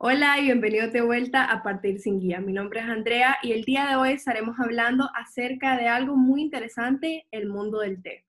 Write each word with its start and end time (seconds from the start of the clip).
Hola 0.00 0.38
y 0.38 0.44
bienvenido 0.44 0.86
de 0.86 1.00
vuelta 1.00 1.42
a 1.46 1.64
Partir 1.64 1.98
sin 1.98 2.20
Guía. 2.20 2.38
Mi 2.38 2.52
nombre 2.52 2.78
es 2.78 2.86
Andrea 2.86 3.36
y 3.42 3.50
el 3.50 3.64
día 3.64 3.88
de 3.88 3.96
hoy 3.96 4.12
estaremos 4.12 4.54
hablando 4.60 5.10
acerca 5.12 5.76
de 5.76 5.88
algo 5.88 6.14
muy 6.14 6.40
interesante, 6.40 7.26
el 7.32 7.48
mundo 7.48 7.80
del 7.80 8.00
té. 8.00 8.24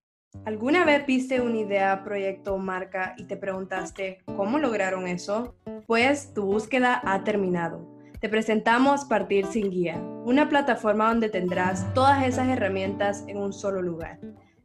¿Alguna 0.45 0.83
vez 0.83 1.05
viste 1.05 1.41
una 1.41 1.57
idea, 1.57 2.03
proyecto 2.03 2.55
o 2.55 2.57
marca 2.57 3.13
y 3.19 3.25
te 3.25 3.37
preguntaste 3.37 4.17
cómo 4.25 4.57
lograron 4.57 5.07
eso? 5.07 5.57
Pues 5.85 6.33
tu 6.33 6.43
búsqueda 6.45 7.03
ha 7.05 7.23
terminado. 7.23 7.87
Te 8.19 8.29
presentamos 8.29 9.05
Partir 9.05 9.45
sin 9.45 9.69
Guía, 9.69 10.01
una 10.25 10.49
plataforma 10.49 11.09
donde 11.09 11.29
tendrás 11.29 11.93
todas 11.93 12.25
esas 12.25 12.47
herramientas 12.47 13.25
en 13.27 13.37
un 13.37 13.53
solo 13.53 13.83
lugar. 13.83 14.17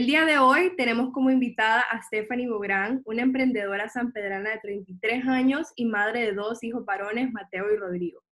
El 0.00 0.06
día 0.06 0.24
de 0.24 0.38
hoy 0.38 0.74
tenemos 0.78 1.12
como 1.12 1.30
invitada 1.30 1.82
a 1.82 2.00
Stephanie 2.00 2.48
Bográn, 2.48 3.02
una 3.04 3.20
emprendedora 3.20 3.90
sanpedrana 3.90 4.48
de 4.48 4.58
33 4.60 5.26
años 5.26 5.72
y 5.76 5.84
madre 5.84 6.20
de 6.20 6.32
dos 6.32 6.64
hijos 6.64 6.86
varones, 6.86 7.30
Mateo 7.30 7.70
y 7.70 7.76
Rodrigo. 7.76 8.22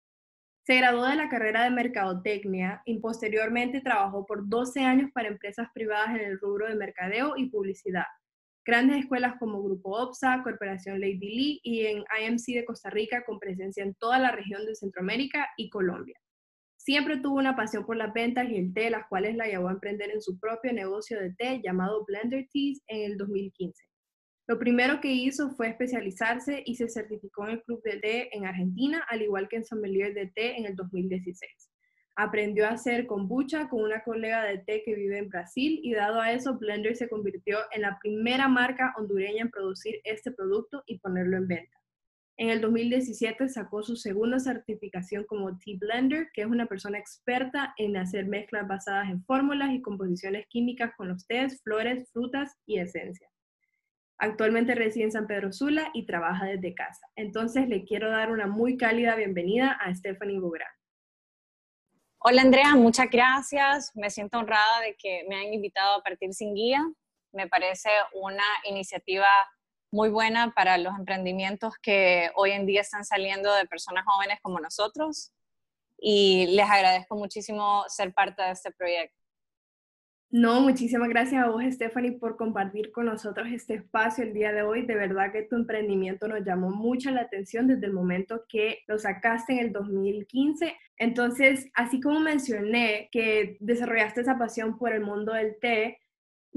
Se 0.62 0.76
graduó 0.76 1.04
de 1.04 1.16
la 1.16 1.28
carrera 1.28 1.64
de 1.64 1.70
Mercadotecnia 1.70 2.80
y 2.86 2.98
posteriormente 3.00 3.82
trabajó 3.82 4.24
por 4.24 4.48
12 4.48 4.80
años 4.80 5.10
para 5.12 5.28
empresas 5.28 5.68
privadas 5.74 6.16
en 6.16 6.24
el 6.24 6.40
rubro 6.40 6.66
de 6.66 6.74
mercadeo 6.74 7.34
y 7.36 7.50
publicidad. 7.50 8.06
Grandes 8.64 9.00
escuelas 9.00 9.34
como 9.38 9.62
Grupo 9.62 9.90
OPSA, 9.90 10.42
Corporación 10.42 10.98
Lady 10.98 11.18
Lee 11.18 11.60
y 11.62 11.84
en 11.84 12.02
IMC 12.18 12.46
de 12.54 12.64
Costa 12.64 12.88
Rica 12.88 13.24
con 13.26 13.38
presencia 13.38 13.84
en 13.84 13.94
toda 13.96 14.18
la 14.18 14.30
región 14.30 14.64
de 14.64 14.74
Centroamérica 14.74 15.46
y 15.58 15.68
Colombia. 15.68 16.18
Siempre 16.88 17.18
tuvo 17.18 17.36
una 17.36 17.54
pasión 17.54 17.84
por 17.84 17.98
las 17.98 18.14
ventas 18.14 18.48
y 18.48 18.56
el 18.56 18.72
té, 18.72 18.88
las 18.88 19.06
cuales 19.08 19.36
la 19.36 19.46
llevó 19.46 19.68
a 19.68 19.72
emprender 19.72 20.10
en 20.10 20.22
su 20.22 20.40
propio 20.40 20.72
negocio 20.72 21.20
de 21.20 21.34
té 21.34 21.60
llamado 21.62 22.02
Blender 22.06 22.48
Teas 22.50 22.80
en 22.86 23.10
el 23.10 23.18
2015. 23.18 23.84
Lo 24.46 24.58
primero 24.58 24.98
que 24.98 25.12
hizo 25.12 25.50
fue 25.50 25.68
especializarse 25.68 26.62
y 26.64 26.76
se 26.76 26.88
certificó 26.88 27.44
en 27.44 27.56
el 27.56 27.62
Club 27.64 27.82
de 27.82 27.98
Té 27.98 28.34
en 28.34 28.46
Argentina, 28.46 29.04
al 29.10 29.20
igual 29.20 29.50
que 29.50 29.56
en 29.56 29.66
Sommelier 29.66 30.14
de 30.14 30.28
Té 30.28 30.56
en 30.56 30.64
el 30.64 30.76
2016. 30.76 31.70
Aprendió 32.16 32.64
a 32.64 32.70
hacer 32.70 33.06
kombucha 33.06 33.68
con 33.68 33.82
una 33.82 34.02
colega 34.02 34.44
de 34.44 34.56
té 34.56 34.82
que 34.82 34.94
vive 34.94 35.18
en 35.18 35.28
Brasil 35.28 35.80
y 35.82 35.92
dado 35.92 36.22
a 36.22 36.32
eso, 36.32 36.56
Blender 36.58 36.96
se 36.96 37.10
convirtió 37.10 37.58
en 37.72 37.82
la 37.82 37.98
primera 38.00 38.48
marca 38.48 38.94
hondureña 38.96 39.42
en 39.42 39.50
producir 39.50 40.00
este 40.04 40.32
producto 40.32 40.82
y 40.86 40.98
ponerlo 41.00 41.36
en 41.36 41.48
venta. 41.48 41.78
En 42.40 42.50
el 42.50 42.60
2017 42.60 43.48
sacó 43.48 43.82
su 43.82 43.96
segunda 43.96 44.38
certificación 44.38 45.24
como 45.24 45.58
Tea 45.58 45.74
Blender, 45.76 46.28
que 46.32 46.42
es 46.42 46.46
una 46.46 46.66
persona 46.66 46.96
experta 46.96 47.74
en 47.76 47.96
hacer 47.96 48.26
mezclas 48.26 48.68
basadas 48.68 49.10
en 49.10 49.24
fórmulas 49.24 49.72
y 49.72 49.82
composiciones 49.82 50.46
químicas 50.46 50.92
con 50.96 51.08
los 51.08 51.26
tés, 51.26 51.60
flores, 51.64 52.08
frutas 52.12 52.54
y 52.64 52.78
esencias. 52.78 53.28
Actualmente 54.18 54.76
reside 54.76 55.04
en 55.04 55.12
San 55.12 55.26
Pedro 55.26 55.52
Sula 55.52 55.90
y 55.94 56.06
trabaja 56.06 56.46
desde 56.46 56.76
casa. 56.76 57.04
Entonces 57.16 57.68
le 57.68 57.84
quiero 57.84 58.08
dar 58.08 58.30
una 58.30 58.46
muy 58.46 58.76
cálida 58.76 59.16
bienvenida 59.16 59.72
a 59.72 59.92
Stephanie 59.92 60.38
Bográn. 60.38 60.70
Hola 62.18 62.42
Andrea, 62.42 62.76
muchas 62.76 63.10
gracias. 63.10 63.90
Me 63.96 64.10
siento 64.10 64.38
honrada 64.38 64.80
de 64.82 64.94
que 64.96 65.24
me 65.28 65.34
han 65.34 65.52
invitado 65.52 65.98
a 65.98 66.02
Partir 66.04 66.32
sin 66.32 66.54
Guía. 66.54 66.84
Me 67.32 67.48
parece 67.48 67.90
una 68.12 68.44
iniciativa 68.62 69.26
muy 69.90 70.08
buena 70.10 70.52
para 70.54 70.78
los 70.78 70.96
emprendimientos 70.98 71.74
que 71.80 72.30
hoy 72.34 72.52
en 72.52 72.66
día 72.66 72.82
están 72.82 73.04
saliendo 73.04 73.52
de 73.54 73.66
personas 73.66 74.04
jóvenes 74.06 74.38
como 74.42 74.60
nosotros 74.60 75.32
y 75.98 76.46
les 76.48 76.68
agradezco 76.68 77.16
muchísimo 77.16 77.84
ser 77.88 78.12
parte 78.12 78.42
de 78.42 78.52
este 78.52 78.70
proyecto. 78.70 79.18
No, 80.30 80.60
muchísimas 80.60 81.08
gracias 81.08 81.42
a 81.42 81.48
vos, 81.48 81.62
Stephanie, 81.70 82.12
por 82.12 82.36
compartir 82.36 82.92
con 82.92 83.06
nosotros 83.06 83.48
este 83.50 83.76
espacio 83.76 84.24
el 84.24 84.34
día 84.34 84.52
de 84.52 84.60
hoy. 84.60 84.84
De 84.84 84.94
verdad 84.94 85.32
que 85.32 85.44
tu 85.44 85.56
emprendimiento 85.56 86.28
nos 86.28 86.44
llamó 86.44 86.68
mucho 86.68 87.10
la 87.10 87.22
atención 87.22 87.66
desde 87.66 87.86
el 87.86 87.94
momento 87.94 88.44
que 88.46 88.80
lo 88.86 88.98
sacaste 88.98 89.54
en 89.54 89.58
el 89.60 89.72
2015. 89.72 90.76
Entonces, 90.98 91.70
así 91.72 91.98
como 91.98 92.20
mencioné 92.20 93.08
que 93.10 93.56
desarrollaste 93.60 94.20
esa 94.20 94.36
pasión 94.36 94.76
por 94.76 94.92
el 94.92 95.00
mundo 95.00 95.32
del 95.32 95.58
té, 95.60 95.98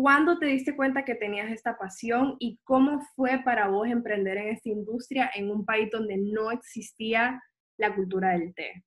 ¿Cuándo 0.02 0.40
te 0.40 0.48
diste 0.48 0.76
cuenta 0.76 1.06
que 1.06 1.14
tenías 1.14 1.52
esta 1.52 1.78
pasión 1.78 2.36
y 2.40 2.60
cómo 2.64 3.02
fue 3.16 3.40
para 3.46 3.68
vos 3.68 3.88
emprender 3.88 4.36
en 4.38 4.48
esta 4.48 4.70
industria 4.70 5.30
en 5.36 5.52
un 5.52 5.64
país 5.64 5.90
donde 5.92 6.18
no 6.18 6.50
existía 6.50 7.40
la 7.78 7.94
cultura 7.94 8.32
del 8.32 8.52
té? 8.56 8.84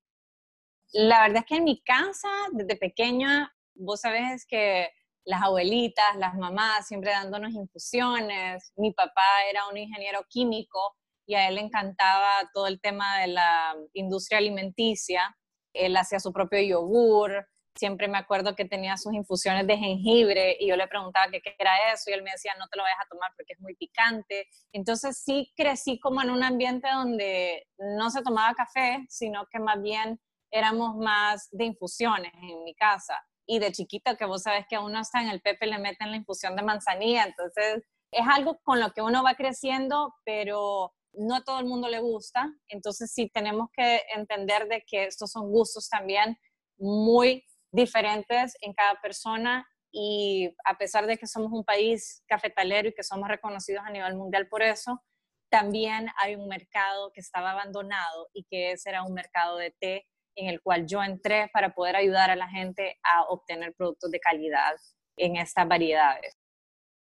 La 0.93 1.23
verdad 1.23 1.43
es 1.43 1.45
que 1.47 1.57
en 1.59 1.65
mi 1.65 1.81
casa, 1.85 2.29
desde 2.51 2.75
pequeña, 2.75 3.55
vos 3.75 4.01
sabés 4.01 4.45
que 4.45 4.89
las 5.25 5.41
abuelitas, 5.41 6.17
las 6.17 6.35
mamás 6.35 6.89
siempre 6.89 7.13
dándonos 7.13 7.53
infusiones. 7.53 8.73
Mi 8.75 8.93
papá 8.93 9.23
era 9.49 9.69
un 9.69 9.77
ingeniero 9.77 10.27
químico 10.29 10.97
y 11.27 11.37
a 11.37 11.49
él 11.49 11.55
le 11.55 11.61
encantaba 11.61 12.51
todo 12.53 12.67
el 12.67 12.81
tema 12.81 13.21
de 13.21 13.29
la 13.29 13.77
industria 13.93 14.39
alimenticia. 14.39 15.37
Él 15.73 15.97
hacía 15.97 16.19
su 16.19 16.33
propio 16.33 16.61
yogur, 16.61 17.47
siempre 17.77 18.09
me 18.09 18.19
acuerdo 18.19 18.55
que 18.55 18.65
tenía 18.65 18.97
sus 18.97 19.15
infusiones 19.15 19.67
de 19.67 19.77
jengibre 19.77 20.57
y 20.61 20.69
yo 20.69 20.77
le 20.77 20.87
preguntaba 20.87 21.31
qué, 21.31 21.43
era 21.59 21.93
eso 21.93 22.11
y 22.11 22.13
él 22.13 22.23
me 22.23 22.31
decía, 22.31 22.53
no 22.59 22.69
te 22.69 22.77
lo 22.77 22.85
vayas 22.85 22.99
a 23.05 23.09
tomar 23.09 23.31
porque 23.37 23.55
es 23.55 23.61
muy 23.61 23.75
picante. 23.75 24.49
Entonces 24.73 25.23
sí 25.25 25.53
crecí 25.57 25.99
como 25.99 26.23
en 26.23 26.31
un 26.31 26.43
ambiente 26.43 26.89
donde 26.91 27.67
no 27.79 28.11
se 28.11 28.23
tomaba 28.23 28.55
café, 28.55 29.05
sino 29.09 29.47
que 29.51 29.59
más 29.59 29.81
bien 29.83 30.21
éramos 30.51 30.97
más 30.97 31.49
de 31.51 31.65
infusiones 31.65 32.33
en 32.35 32.63
mi 32.65 32.75
casa. 32.75 33.21
Y 33.47 33.59
de 33.59 33.73
chiquito, 33.73 34.17
que 34.17 34.25
vos 34.25 34.43
sabes 34.43 34.67
que 34.69 34.77
a 34.77 34.81
uno 34.81 35.01
está 35.01 35.21
en 35.21 35.29
el 35.29 35.41
pepe 35.41 35.67
le 35.67 35.79
meten 35.79 36.11
la 36.11 36.17
infusión 36.17 36.57
de 36.57 36.63
manzanilla, 36.63 37.25
entonces 37.25 37.83
es 38.11 38.27
algo 38.27 38.59
con 38.63 38.81
lo 38.81 38.93
que 38.93 39.03
uno 39.03 39.23
va 39.23 39.35
creciendo, 39.35 40.15
pero 40.25 40.95
no 41.13 41.37
a 41.37 41.45
todo 41.45 41.59
el 41.59 41.67
mundo 41.67 41.89
le 41.89 42.01
gusta, 42.01 42.49
entonces 42.69 43.13
sí 43.13 43.29
tenemos 43.29 43.69
que 43.77 44.03
entender 44.15 44.67
de 44.69 44.85
que 44.87 45.05
estos 45.05 45.31
son 45.33 45.51
gustos 45.51 45.89
también 45.89 46.39
muy 46.79 47.45
diferentes 47.75 48.57
en 48.61 48.73
cada 48.73 49.01
persona 49.01 49.67
y 49.91 50.55
a 50.65 50.79
pesar 50.79 51.07
de 51.07 51.17
que 51.17 51.27
somos 51.27 51.53
un 51.53 51.65
país 51.65 52.23
cafetalero 52.27 52.89
y 52.89 52.95
que 52.95 53.03
somos 53.03 53.29
reconocidos 53.29 53.85
a 53.85 53.91
nivel 53.91 54.17
mundial 54.17 54.49
por 54.49 54.63
eso, 54.63 55.03
también 55.51 56.09
hay 56.17 56.37
un 56.37 56.49
mercado 56.49 57.13
que 57.13 57.21
estaba 57.21 57.53
abandonado 57.53 58.29
y 58.33 58.45
que 58.45 58.73
ese 58.73 58.91
era 58.91 59.03
un 59.05 59.15
mercado 59.15 59.57
de 59.57 59.73
té 59.73 60.07
en 60.37 60.49
el 60.49 60.61
cual 60.61 60.87
yo 60.87 61.03
entré 61.03 61.49
para 61.53 61.75
poder 61.75 61.97
ayudar 61.97 62.31
a 62.31 62.37
la 62.37 62.49
gente 62.49 62.97
a 63.05 63.23
obtener 63.25 63.73
productos 63.75 64.11
de 64.11 64.19
calidad 64.19 64.75
en 65.17 65.37
estas 65.37 65.69
variedades. 65.69 66.37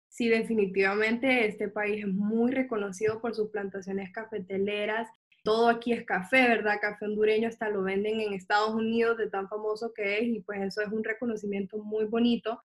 Sí, 0.10 0.30
definitivamente 0.30 1.48
este 1.48 1.68
país 1.68 2.06
es 2.06 2.14
muy 2.14 2.52
reconocido 2.52 3.22
por 3.22 3.36
sus 3.36 3.50
plantaciones 3.52 4.12
cafeteleras 4.12 5.10
todo 5.46 5.70
aquí 5.70 5.94
es 5.94 6.04
café, 6.06 6.48
¿verdad? 6.50 6.80
Café 6.82 7.06
hondureño 7.06 7.48
hasta 7.48 7.70
lo 7.70 7.84
venden 7.84 8.20
en 8.20 8.34
Estados 8.34 8.74
Unidos 8.74 9.18
de 9.18 9.30
tan 9.30 9.48
famoso 9.48 9.94
que 9.96 10.18
es 10.18 10.24
y 10.24 10.42
pues 10.42 10.62
eso 10.62 10.82
es 10.82 10.90
un 10.92 11.04
reconocimiento 11.04 11.78
muy 11.78 12.06
bonito. 12.06 12.62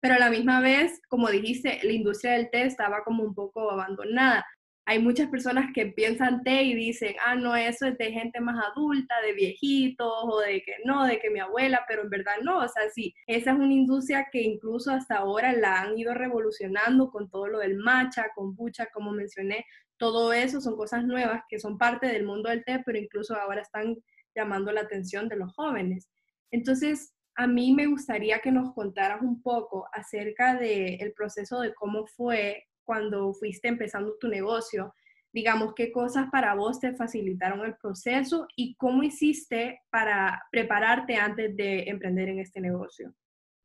Pero 0.00 0.16
a 0.16 0.18
la 0.18 0.30
misma 0.30 0.60
vez, 0.60 1.00
como 1.08 1.30
dijiste, 1.30 1.80
la 1.84 1.92
industria 1.92 2.32
del 2.32 2.50
té 2.50 2.62
estaba 2.64 3.04
como 3.04 3.22
un 3.22 3.34
poco 3.34 3.70
abandonada. 3.70 4.44
Hay 4.86 4.98
muchas 4.98 5.30
personas 5.30 5.70
que 5.72 5.86
piensan 5.86 6.42
té 6.42 6.64
y 6.64 6.74
dicen, 6.74 7.14
ah, 7.24 7.36
no, 7.36 7.56
eso 7.56 7.86
es 7.86 7.96
de 7.96 8.10
gente 8.12 8.40
más 8.40 8.62
adulta, 8.62 9.14
de 9.24 9.32
viejitos, 9.32 10.12
o 10.24 10.40
de 10.40 10.60
que 10.62 10.74
no, 10.84 11.06
de 11.06 11.20
que 11.20 11.30
mi 11.30 11.40
abuela, 11.40 11.86
pero 11.88 12.02
en 12.02 12.10
verdad 12.10 12.34
no, 12.42 12.58
o 12.58 12.68
sea, 12.68 12.90
sí, 12.90 13.14
esa 13.26 13.52
es 13.52 13.56
una 13.56 13.72
industria 13.72 14.28
que 14.30 14.42
incluso 14.42 14.90
hasta 14.90 15.16
ahora 15.16 15.52
la 15.54 15.80
han 15.80 15.96
ido 15.96 16.12
revolucionando 16.12 17.10
con 17.10 17.30
todo 17.30 17.46
lo 17.48 17.60
del 17.60 17.76
matcha, 17.76 18.26
kombucha, 18.34 18.88
como 18.92 19.12
mencioné, 19.12 19.64
todo 19.96 20.32
eso 20.32 20.60
son 20.60 20.76
cosas 20.76 21.04
nuevas 21.04 21.42
que 21.48 21.58
son 21.58 21.78
parte 21.78 22.06
del 22.06 22.24
mundo 22.24 22.50
del 22.50 22.64
té, 22.64 22.82
pero 22.84 22.98
incluso 22.98 23.34
ahora 23.34 23.62
están 23.62 23.96
llamando 24.34 24.72
la 24.72 24.82
atención 24.82 25.28
de 25.28 25.36
los 25.36 25.54
jóvenes. 25.54 26.10
Entonces, 26.50 27.14
a 27.36 27.46
mí 27.46 27.72
me 27.72 27.86
gustaría 27.86 28.40
que 28.40 28.52
nos 28.52 28.74
contaras 28.74 29.22
un 29.22 29.42
poco 29.42 29.88
acerca 29.92 30.56
del 30.56 31.12
proceso 31.14 31.60
de 31.60 31.74
cómo 31.74 32.06
fue 32.06 32.64
cuando 32.84 33.32
fuiste 33.34 33.68
empezando 33.68 34.16
tu 34.18 34.28
negocio. 34.28 34.94
Digamos, 35.32 35.74
qué 35.74 35.90
cosas 35.90 36.26
para 36.30 36.54
vos 36.54 36.78
te 36.78 36.94
facilitaron 36.94 37.64
el 37.64 37.76
proceso 37.76 38.46
y 38.56 38.76
cómo 38.76 39.02
hiciste 39.02 39.80
para 39.90 40.42
prepararte 40.52 41.16
antes 41.16 41.56
de 41.56 41.84
emprender 41.88 42.28
en 42.28 42.38
este 42.38 42.60
negocio. 42.60 43.12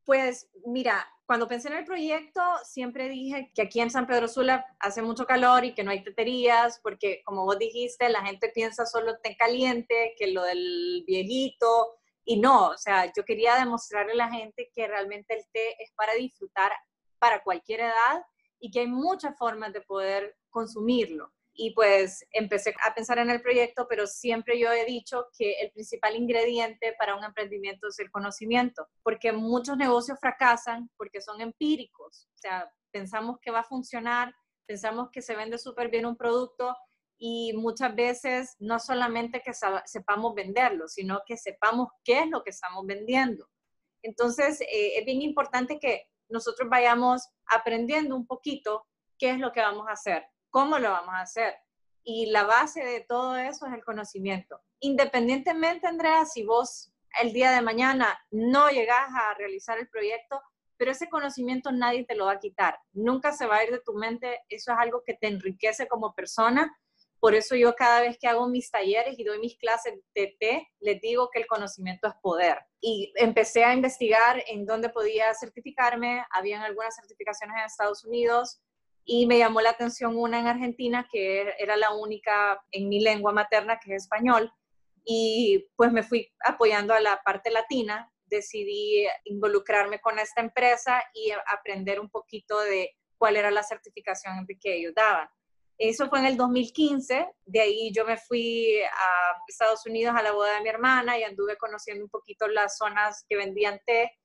Pues 0.04 0.50
mira, 0.64 1.06
cuando 1.26 1.46
pensé 1.46 1.68
en 1.68 1.74
el 1.74 1.84
proyecto, 1.84 2.42
siempre 2.64 3.08
dije 3.08 3.52
que 3.54 3.62
aquí 3.62 3.80
en 3.80 3.90
San 3.90 4.06
Pedro 4.06 4.26
Sula 4.26 4.66
hace 4.80 5.02
mucho 5.02 5.26
calor 5.26 5.64
y 5.64 5.74
que 5.74 5.84
no 5.84 5.90
hay 5.90 6.02
teterías, 6.02 6.80
porque 6.82 7.22
como 7.24 7.44
vos 7.44 7.58
dijiste, 7.58 8.08
la 8.08 8.24
gente 8.24 8.50
piensa 8.52 8.86
solo 8.86 9.18
té 9.22 9.36
caliente, 9.36 10.14
que 10.18 10.28
lo 10.28 10.42
del 10.42 11.04
viejito, 11.06 11.94
y 12.24 12.38
no, 12.38 12.68
o 12.68 12.76
sea, 12.76 13.12
yo 13.16 13.24
quería 13.24 13.56
demostrarle 13.56 14.12
a 14.12 14.26
la 14.26 14.30
gente 14.30 14.70
que 14.74 14.86
realmente 14.86 15.34
el 15.34 15.44
té 15.52 15.82
es 15.82 15.92
para 15.94 16.14
disfrutar 16.14 16.72
para 17.18 17.42
cualquier 17.42 17.80
edad 17.80 18.24
y 18.58 18.70
que 18.70 18.80
hay 18.80 18.86
muchas 18.86 19.36
formas 19.38 19.72
de 19.72 19.80
poder 19.80 20.36
consumirlo 20.50 21.32
y 21.52 21.74
pues 21.74 22.24
empecé 22.32 22.74
a 22.84 22.94
pensar 22.94 23.18
en 23.18 23.30
el 23.30 23.42
proyecto, 23.42 23.86
pero 23.88 24.06
siempre 24.06 24.58
yo 24.58 24.72
he 24.72 24.84
dicho 24.84 25.26
que 25.36 25.60
el 25.60 25.70
principal 25.72 26.16
ingrediente 26.16 26.94
para 26.98 27.16
un 27.16 27.24
emprendimiento 27.24 27.88
es 27.88 27.98
el 27.98 28.10
conocimiento, 28.10 28.88
porque 29.02 29.32
muchos 29.32 29.76
negocios 29.76 30.18
fracasan 30.20 30.90
porque 30.96 31.20
son 31.20 31.40
empíricos, 31.40 32.28
o 32.34 32.38
sea, 32.38 32.72
pensamos 32.90 33.38
que 33.40 33.50
va 33.50 33.60
a 33.60 33.64
funcionar, 33.64 34.34
pensamos 34.66 35.10
que 35.10 35.22
se 35.22 35.36
vende 35.36 35.58
súper 35.58 35.90
bien 35.90 36.06
un 36.06 36.16
producto 36.16 36.76
y 37.18 37.52
muchas 37.54 37.94
veces 37.94 38.56
no 38.58 38.78
solamente 38.78 39.42
que 39.42 39.52
sepamos 39.84 40.34
venderlo, 40.34 40.88
sino 40.88 41.20
que 41.26 41.36
sepamos 41.36 41.88
qué 42.04 42.20
es 42.20 42.28
lo 42.28 42.42
que 42.42 42.50
estamos 42.50 42.86
vendiendo. 42.86 43.46
Entonces, 44.02 44.62
eh, 44.62 44.98
es 44.98 45.04
bien 45.04 45.20
importante 45.20 45.78
que 45.78 46.06
nosotros 46.30 46.70
vayamos 46.70 47.28
aprendiendo 47.46 48.16
un 48.16 48.26
poquito 48.26 48.86
qué 49.18 49.30
es 49.30 49.38
lo 49.38 49.52
que 49.52 49.60
vamos 49.60 49.86
a 49.88 49.92
hacer 49.92 50.24
cómo 50.50 50.78
lo 50.78 50.90
vamos 50.90 51.14
a 51.14 51.22
hacer. 51.22 51.54
Y 52.02 52.26
la 52.26 52.44
base 52.44 52.84
de 52.84 53.00
todo 53.00 53.36
eso 53.36 53.66
es 53.66 53.72
el 53.72 53.84
conocimiento. 53.84 54.60
Independientemente, 54.80 55.86
Andrea, 55.86 56.24
si 56.24 56.44
vos 56.44 56.92
el 57.20 57.32
día 57.32 57.50
de 57.50 57.62
mañana 57.62 58.18
no 58.30 58.70
llegás 58.70 59.08
a 59.14 59.34
realizar 59.34 59.78
el 59.78 59.88
proyecto, 59.88 60.40
pero 60.76 60.92
ese 60.92 61.10
conocimiento 61.10 61.72
nadie 61.72 62.04
te 62.04 62.14
lo 62.14 62.26
va 62.26 62.32
a 62.32 62.40
quitar. 62.40 62.78
Nunca 62.92 63.32
se 63.32 63.46
va 63.46 63.56
a 63.56 63.64
ir 63.64 63.70
de 63.70 63.80
tu 63.80 63.92
mente. 63.92 64.40
Eso 64.48 64.72
es 64.72 64.78
algo 64.78 65.02
que 65.04 65.14
te 65.14 65.26
enriquece 65.26 65.86
como 65.86 66.14
persona. 66.14 66.74
Por 67.18 67.34
eso 67.34 67.54
yo 67.54 67.74
cada 67.74 68.00
vez 68.00 68.16
que 68.18 68.26
hago 68.26 68.48
mis 68.48 68.70
talleres 68.70 69.18
y 69.18 69.24
doy 69.24 69.38
mis 69.40 69.58
clases 69.58 69.92
de 70.14 70.34
T, 70.40 70.68
les 70.78 71.00
digo 71.02 71.28
que 71.30 71.40
el 71.40 71.46
conocimiento 71.46 72.08
es 72.08 72.14
poder. 72.22 72.60
Y 72.80 73.12
empecé 73.16 73.62
a 73.62 73.74
investigar 73.74 74.42
en 74.46 74.64
dónde 74.64 74.88
podía 74.88 75.34
certificarme. 75.34 76.24
Habían 76.30 76.62
algunas 76.62 76.96
certificaciones 76.96 77.58
en 77.58 77.64
Estados 77.66 78.02
Unidos, 78.06 78.62
y 79.12 79.26
me 79.26 79.38
llamó 79.38 79.60
la 79.60 79.70
atención 79.70 80.16
una 80.16 80.38
en 80.38 80.46
Argentina 80.46 81.04
que 81.10 81.52
era 81.58 81.76
la 81.76 81.92
única 81.92 82.62
en 82.70 82.88
mi 82.88 83.00
lengua 83.00 83.32
materna 83.32 83.80
que 83.80 83.92
es 83.92 84.04
español 84.04 84.52
y 85.04 85.66
pues 85.74 85.90
me 85.90 86.04
fui 86.04 86.32
apoyando 86.44 86.94
a 86.94 87.00
la 87.00 87.20
parte 87.24 87.50
latina, 87.50 88.08
decidí 88.26 89.08
involucrarme 89.24 90.00
con 90.00 90.20
esta 90.20 90.40
empresa 90.40 91.02
y 91.12 91.32
aprender 91.52 91.98
un 91.98 92.08
poquito 92.08 92.60
de 92.60 92.96
cuál 93.18 93.36
era 93.36 93.50
la 93.50 93.64
certificación 93.64 94.46
que 94.60 94.76
ellos 94.76 94.94
daban. 94.94 95.28
Eso 95.76 96.08
fue 96.08 96.20
en 96.20 96.26
el 96.26 96.36
2015, 96.36 97.26
de 97.46 97.60
ahí 97.60 97.90
yo 97.92 98.04
me 98.04 98.16
fui 98.16 98.80
a 98.80 99.42
Estados 99.48 99.84
Unidos 99.86 100.14
a 100.16 100.22
la 100.22 100.30
boda 100.30 100.54
de 100.54 100.60
mi 100.60 100.68
hermana 100.68 101.18
y 101.18 101.24
anduve 101.24 101.56
conociendo 101.56 102.04
un 102.04 102.10
poquito 102.10 102.46
las 102.46 102.76
zonas 102.76 103.24
que 103.28 103.36
vendían 103.36 103.80
té 103.84 104.19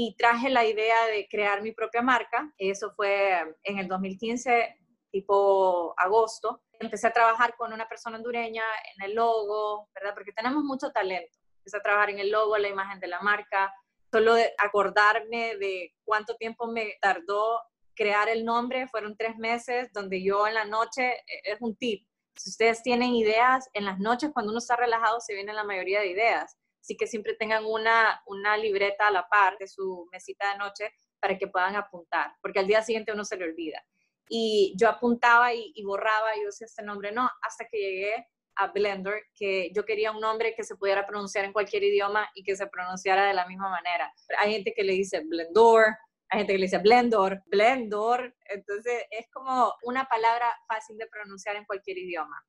y 0.00 0.14
traje 0.14 0.48
la 0.48 0.64
idea 0.64 1.06
de 1.06 1.26
crear 1.28 1.60
mi 1.60 1.72
propia 1.72 2.02
marca. 2.02 2.54
Eso 2.56 2.92
fue 2.92 3.56
en 3.64 3.78
el 3.80 3.88
2015, 3.88 4.78
tipo 5.10 5.92
agosto. 5.96 6.62
Empecé 6.78 7.08
a 7.08 7.12
trabajar 7.12 7.56
con 7.56 7.72
una 7.72 7.88
persona 7.88 8.16
hondureña 8.16 8.62
en 8.94 9.06
el 9.06 9.16
logo, 9.16 9.88
¿verdad? 9.92 10.14
Porque 10.14 10.30
tenemos 10.30 10.62
mucho 10.62 10.92
talento. 10.92 11.36
Empecé 11.56 11.78
a 11.78 11.82
trabajar 11.82 12.10
en 12.10 12.20
el 12.20 12.30
logo, 12.30 12.56
la 12.58 12.68
imagen 12.68 13.00
de 13.00 13.08
la 13.08 13.20
marca. 13.22 13.74
Solo 14.12 14.36
acordarme 14.58 15.56
de 15.56 15.92
cuánto 16.04 16.36
tiempo 16.36 16.68
me 16.68 16.94
tardó 17.00 17.60
crear 17.96 18.28
el 18.28 18.44
nombre, 18.44 18.86
fueron 18.86 19.16
tres 19.16 19.36
meses 19.36 19.92
donde 19.92 20.22
yo 20.22 20.46
en 20.46 20.54
la 20.54 20.64
noche, 20.64 21.08
e, 21.26 21.40
es 21.42 21.60
un 21.60 21.74
tip, 21.74 22.06
si 22.36 22.50
ustedes 22.50 22.84
tienen 22.84 23.16
ideas, 23.16 23.68
en 23.72 23.84
las 23.84 23.98
noches 23.98 24.30
cuando 24.32 24.52
uno 24.52 24.60
está 24.60 24.76
relajado 24.76 25.20
se 25.20 25.34
vienen 25.34 25.56
la 25.56 25.64
mayoría 25.64 25.98
de 25.98 26.12
ideas 26.12 26.56
Así 26.88 26.96
que 26.96 27.06
siempre 27.06 27.34
tengan 27.34 27.66
una, 27.66 28.22
una 28.24 28.56
libreta 28.56 29.08
a 29.08 29.10
la 29.10 29.28
par 29.28 29.58
de 29.58 29.68
su 29.68 30.08
mesita 30.10 30.52
de 30.52 30.58
noche 30.58 30.90
para 31.20 31.36
que 31.36 31.46
puedan 31.46 31.76
apuntar, 31.76 32.32
porque 32.40 32.60
al 32.60 32.66
día 32.66 32.80
siguiente 32.80 33.12
uno 33.12 33.26
se 33.26 33.36
le 33.36 33.44
olvida. 33.44 33.84
Y 34.26 34.74
yo 34.74 34.88
apuntaba 34.88 35.52
y, 35.52 35.82
borraba, 35.84 36.34
y 36.34 36.40
yo 36.40 36.46
decía 36.46 36.64
este 36.64 36.82
nombre 36.82 37.12
no, 37.12 37.28
hasta 37.42 37.66
que 37.70 37.76
llegué 37.76 38.26
a 38.56 38.68
Blender, 38.68 39.22
que 39.34 39.70
yo 39.74 39.84
quería 39.84 40.12
un 40.12 40.22
nombre 40.22 40.54
que 40.54 40.64
se 40.64 40.76
pudiera 40.76 41.06
pronunciar 41.06 41.44
en 41.44 41.52
cualquier 41.52 41.84
idioma 41.84 42.26
y 42.34 42.42
que 42.42 42.56
se 42.56 42.66
pronunciara 42.68 43.26
de 43.26 43.34
la 43.34 43.46
misma 43.46 43.68
manera. 43.68 44.10
Hay 44.38 44.54
gente 44.54 44.72
que 44.74 44.82
le 44.82 44.94
dice 44.94 45.20
Blendor, 45.26 45.84
hay 46.30 46.38
gente 46.38 46.54
que 46.54 46.58
le 46.58 46.64
dice 46.64 46.78
Blendor, 46.78 47.42
Blendor, 47.48 48.34
entonces 48.46 49.04
es 49.10 49.26
como 49.30 49.74
una 49.82 50.06
palabra 50.06 50.56
fácil 50.66 50.96
de 50.96 51.06
pronunciar 51.08 51.56
en 51.56 51.66
cualquier 51.66 51.98
idioma. 51.98 52.42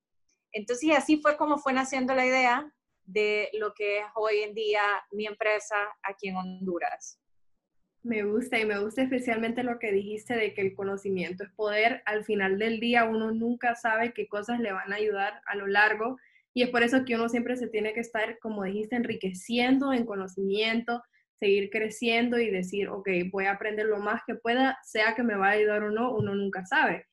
Entonces 0.54 0.92
así 0.96 1.22
fue 1.22 1.36
como 1.36 1.58
fue 1.58 1.74
naciendo 1.74 2.16
la 2.16 2.26
idea 2.26 2.74
de 3.12 3.50
lo 3.54 3.74
que 3.74 4.00
es 4.00 4.06
hoy 4.16 4.40
en 4.40 4.54
día 4.54 4.82
mi 5.12 5.26
empresa 5.26 5.76
aquí 6.04 6.30
en 6.30 6.36
Honduras. 6.36 7.20
Me 8.02 8.24
gusta 8.24 8.58
y 8.60 8.66
me 8.66 8.80
gusta 8.80 9.02
especialmente 9.02 9.64
lo 9.64 9.78
que 9.78 9.92
dijiste 9.92 10.36
de 10.36 10.54
que 10.54 10.62
el 10.62 10.74
conocimiento 10.74 11.44
es 11.44 11.52
poder. 11.52 12.02
Al 12.06 12.24
final 12.24 12.58
del 12.58 12.80
día 12.80 13.04
uno 13.04 13.32
nunca 13.32 13.76
sabe 13.76 14.14
qué 14.14 14.28
cosas 14.28 14.60
le 14.60 14.72
van 14.72 14.94
a 14.94 14.96
ayudar 14.96 15.42
a 15.46 15.56
lo 15.56 15.68
largo 15.68 16.18
y 16.54 16.64
es 16.64 16.70
por 16.70 16.84
eso 16.84 17.04
que 17.06 17.16
uno 17.16 17.30
siempre 17.30 17.56
se 17.58 17.68
tiene 17.68 17.94
que 17.94 18.00
estar, 18.00 18.40
como 18.40 18.64
dijiste, 18.64 18.96
enriqueciendo 18.96 19.94
en 19.94 20.06
conocimiento, 20.06 21.04
seguir 21.40 21.70
creciendo 21.70 22.40
y 22.40 22.50
decir, 22.50 22.90
ok, 22.90 23.08
voy 23.32 23.46
a 23.46 23.52
aprender 23.52 23.86
lo 23.86 24.00
más 24.00 24.22
que 24.26 24.36
pueda, 24.36 24.78
sea 24.84 25.16
que 25.16 25.24
me 25.24 25.36
va 25.36 25.48
a 25.48 25.52
ayudar 25.52 25.84
o 25.84 25.92
no, 25.92 26.14
uno 26.14 26.36
nunca 26.36 26.66
sabe. 26.66 27.06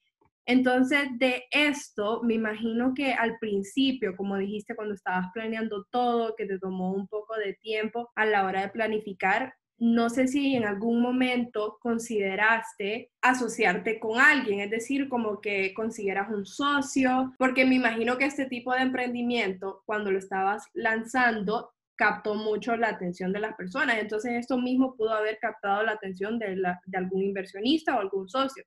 Entonces, 0.46 1.08
de 1.18 1.44
esto, 1.50 2.22
me 2.22 2.34
imagino 2.34 2.94
que 2.94 3.12
al 3.12 3.36
principio, 3.38 4.16
como 4.16 4.36
dijiste, 4.36 4.76
cuando 4.76 4.94
estabas 4.94 5.26
planeando 5.34 5.84
todo, 5.90 6.34
que 6.36 6.46
te 6.46 6.58
tomó 6.58 6.92
un 6.92 7.08
poco 7.08 7.36
de 7.36 7.54
tiempo 7.54 8.10
a 8.14 8.24
la 8.24 8.46
hora 8.46 8.62
de 8.62 8.68
planificar, 8.68 9.54
no 9.78 10.08
sé 10.08 10.26
si 10.28 10.54
en 10.54 10.64
algún 10.64 11.02
momento 11.02 11.78
consideraste 11.80 13.10
asociarte 13.20 14.00
con 14.00 14.18
alguien, 14.18 14.60
es 14.60 14.70
decir, 14.70 15.08
como 15.08 15.40
que 15.40 15.74
consiguieras 15.74 16.30
un 16.30 16.46
socio, 16.46 17.34
porque 17.38 17.66
me 17.66 17.74
imagino 17.74 18.16
que 18.16 18.24
este 18.24 18.46
tipo 18.46 18.72
de 18.72 18.80
emprendimiento, 18.80 19.82
cuando 19.84 20.10
lo 20.10 20.18
estabas 20.18 20.64
lanzando, 20.72 21.72
captó 21.96 22.34
mucho 22.34 22.76
la 22.76 22.88
atención 22.90 23.32
de 23.32 23.40
las 23.40 23.56
personas. 23.56 23.98
Entonces, 23.98 24.32
esto 24.34 24.58
mismo 24.58 24.94
pudo 24.96 25.12
haber 25.12 25.38
captado 25.40 25.82
la 25.82 25.92
atención 25.92 26.38
de, 26.38 26.54
de 26.54 26.98
algún 26.98 27.22
inversionista 27.22 27.96
o 27.96 28.00
algún 28.00 28.28
socio. 28.28 28.62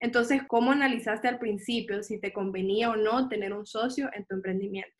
Entonces, 0.00 0.42
¿cómo 0.46 0.70
analizaste 0.70 1.28
al 1.28 1.38
principio 1.38 2.02
si 2.02 2.20
te 2.20 2.32
convenía 2.32 2.90
o 2.90 2.96
no 2.96 3.28
tener 3.28 3.52
un 3.52 3.66
socio 3.66 4.08
en 4.14 4.24
tu 4.26 4.34
emprendimiento? 4.34 4.94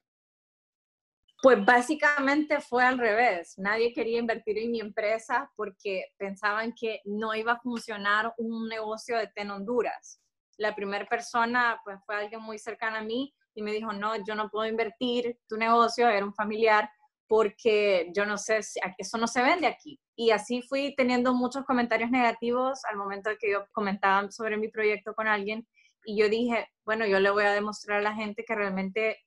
Pues 1.40 1.64
básicamente 1.64 2.61
fue 2.61 2.85
al 2.85 2.99
revés. 2.99 3.55
Nadie 3.59 3.93
quería 3.93 4.19
invertir 4.19 4.59
en 4.59 4.73
mi 4.73 4.81
empresa 4.81 5.49
porque 5.55 6.07
pensaban 6.17 6.75
que 6.75 7.00
no 7.05 7.33
iba 7.35 7.52
a 7.52 7.61
funcionar 7.61 8.35
un 8.38 8.69
negocio 8.69 9.17
de 9.17 9.28
TEN 9.28 9.52
Honduras. 9.52 10.21
La 10.57 10.75
primera 10.75 11.07
persona 11.07 11.81
pues 11.85 11.99
fue 12.05 12.17
alguien 12.17 12.43
muy 12.43 12.59
cercana 12.59 12.99
a 12.99 13.05
mí 13.05 13.33
y 13.55 13.62
me 13.62 13.73
dijo, 13.73 13.93
no, 13.93 14.17
yo 14.25 14.35
no 14.35 14.50
puedo 14.50 14.69
invertir 14.69 15.38
tu 15.49 15.57
negocio, 15.57 16.09
era 16.09 16.26
un 16.26 16.35
familiar, 16.35 16.90
porque 17.29 18.11
yo 18.15 18.25
no 18.27 18.39
sé, 18.39 18.63
si, 18.63 18.81
eso 18.97 19.19
no 19.19 19.27
se 19.29 19.43
vende 19.43 19.67
aquí. 19.67 20.01
Y 20.17 20.31
así 20.31 20.63
fui 20.63 20.95
teniendo 20.97 21.35
muchos 21.35 21.65
comentarios 21.65 22.11
negativos 22.11 22.81
al 22.91 22.97
momento 22.97 23.31
que 23.39 23.53
yo 23.53 23.67
comentaba 23.73 24.31
sobre 24.31 24.57
mi 24.57 24.69
proyecto 24.69 25.15
con 25.15 25.29
alguien 25.29 25.67
y 26.05 26.17
yo 26.17 26.29
dije, 26.29 26.67
bueno, 26.85 27.07
yo 27.07 27.21
le 27.21 27.31
voy 27.31 27.45
a 27.45 27.53
demostrar 27.53 27.99
a 27.99 28.03
la 28.03 28.15
gente 28.15 28.45
que 28.45 28.55
realmente 28.55 29.19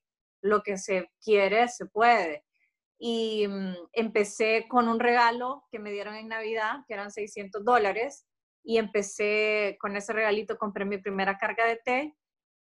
lo 0.41 0.63
que 0.63 0.77
se 0.77 1.11
quiere 1.23 1.67
se 1.67 1.85
puede. 1.85 2.43
Y 2.97 3.47
mm, 3.47 3.75
empecé 3.93 4.65
con 4.67 4.87
un 4.87 4.99
regalo 4.99 5.63
que 5.71 5.79
me 5.79 5.91
dieron 5.91 6.15
en 6.15 6.27
Navidad, 6.27 6.79
que 6.87 6.95
eran 6.95 7.11
600 7.11 7.63
dólares, 7.63 8.25
y 8.63 8.77
empecé 8.77 9.77
con 9.79 9.95
ese 9.95 10.13
regalito, 10.13 10.57
compré 10.57 10.85
mi 10.85 10.97
primera 10.97 11.37
carga 11.37 11.65
de 11.65 11.77
té. 11.77 12.15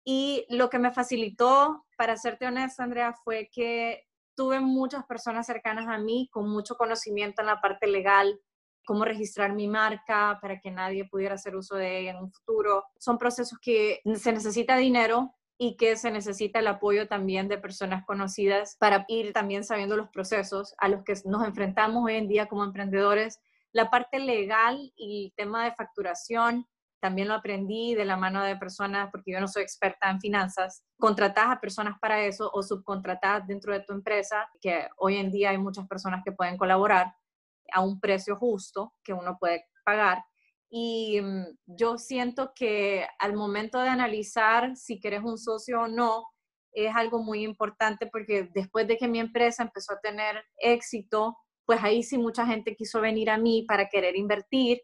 Y 0.04 0.46
lo 0.50 0.68
que 0.68 0.78
me 0.78 0.92
facilitó, 0.92 1.86
para 1.96 2.16
serte 2.16 2.46
honesta, 2.46 2.82
Andrea, 2.82 3.14
fue 3.24 3.48
que 3.52 4.04
tuve 4.34 4.60
muchas 4.60 5.04
personas 5.04 5.46
cercanas 5.46 5.86
a 5.88 5.98
mí 5.98 6.28
con 6.32 6.48
mucho 6.48 6.76
conocimiento 6.76 7.42
en 7.42 7.46
la 7.46 7.60
parte 7.60 7.86
legal, 7.86 8.40
cómo 8.84 9.04
registrar 9.04 9.52
mi 9.52 9.68
marca 9.68 10.38
para 10.40 10.60
que 10.60 10.70
nadie 10.70 11.08
pudiera 11.08 11.34
hacer 11.34 11.56
uso 11.56 11.76
de 11.76 12.00
ella 12.00 12.10
en 12.12 12.16
un 12.18 12.32
futuro. 12.32 12.84
Son 12.98 13.18
procesos 13.18 13.58
que 13.60 14.00
se 14.14 14.32
necesita 14.32 14.76
dinero 14.76 15.34
y 15.58 15.76
que 15.76 15.96
se 15.96 16.10
necesita 16.10 16.58
el 16.58 16.66
apoyo 16.66 17.06
también 17.06 17.48
de 17.48 17.58
personas 17.58 18.04
conocidas 18.04 18.76
para 18.80 19.04
ir 19.08 19.32
también 19.32 19.64
sabiendo 19.64 19.96
los 19.96 20.08
procesos 20.08 20.74
a 20.78 20.88
los 20.88 21.04
que 21.04 21.14
nos 21.24 21.46
enfrentamos 21.46 22.04
hoy 22.04 22.14
en 22.14 22.28
día 22.28 22.46
como 22.46 22.64
emprendedores. 22.64 23.38
La 23.70 23.88
parte 23.88 24.18
legal 24.18 24.92
y 24.96 25.26
el 25.26 25.32
tema 25.34 25.64
de 25.64 25.74
facturación, 25.74 26.66
también 27.02 27.26
lo 27.26 27.34
aprendí 27.34 27.96
de 27.96 28.04
la 28.04 28.16
mano 28.16 28.44
de 28.44 28.56
personas, 28.56 29.10
porque 29.10 29.32
yo 29.32 29.40
no 29.40 29.48
soy 29.48 29.64
experta 29.64 30.08
en 30.08 30.20
finanzas, 30.20 30.84
contratas 30.96 31.46
a 31.48 31.60
personas 31.60 31.98
para 32.00 32.24
eso 32.24 32.48
o 32.54 32.62
subcontratas 32.62 33.44
dentro 33.44 33.72
de 33.72 33.80
tu 33.80 33.92
empresa, 33.92 34.48
que 34.60 34.88
hoy 34.98 35.16
en 35.16 35.32
día 35.32 35.50
hay 35.50 35.58
muchas 35.58 35.88
personas 35.88 36.22
que 36.24 36.30
pueden 36.30 36.56
colaborar. 36.56 37.12
a 37.74 37.80
un 37.80 38.00
precio 38.00 38.36
justo 38.36 38.92
que 39.02 39.14
uno 39.14 39.38
puede 39.40 39.64
pagar. 39.84 40.22
Y 40.70 41.20
mm, 41.22 41.44
yo 41.66 41.96
siento 41.96 42.52
que 42.54 43.06
al 43.18 43.34
momento 43.34 43.80
de 43.80 43.88
analizar 43.88 44.76
si 44.76 45.00
quieres 45.00 45.22
un 45.24 45.38
socio 45.38 45.82
o 45.82 45.88
no, 45.88 46.26
es 46.72 46.94
algo 46.94 47.22
muy 47.22 47.42
importante 47.44 48.06
porque 48.06 48.50
después 48.54 48.86
de 48.86 48.96
que 48.98 49.08
mi 49.08 49.20
empresa 49.20 49.62
empezó 49.62 49.94
a 49.94 50.00
tener 50.00 50.44
éxito, 50.58 51.36
pues 51.64 51.82
ahí 51.82 52.02
sí 52.02 52.18
mucha 52.18 52.46
gente 52.46 52.76
quiso 52.76 53.00
venir 53.00 53.30
a 53.30 53.38
mí 53.38 53.64
para 53.66 53.88
querer 53.88 54.16
invertir. 54.16 54.82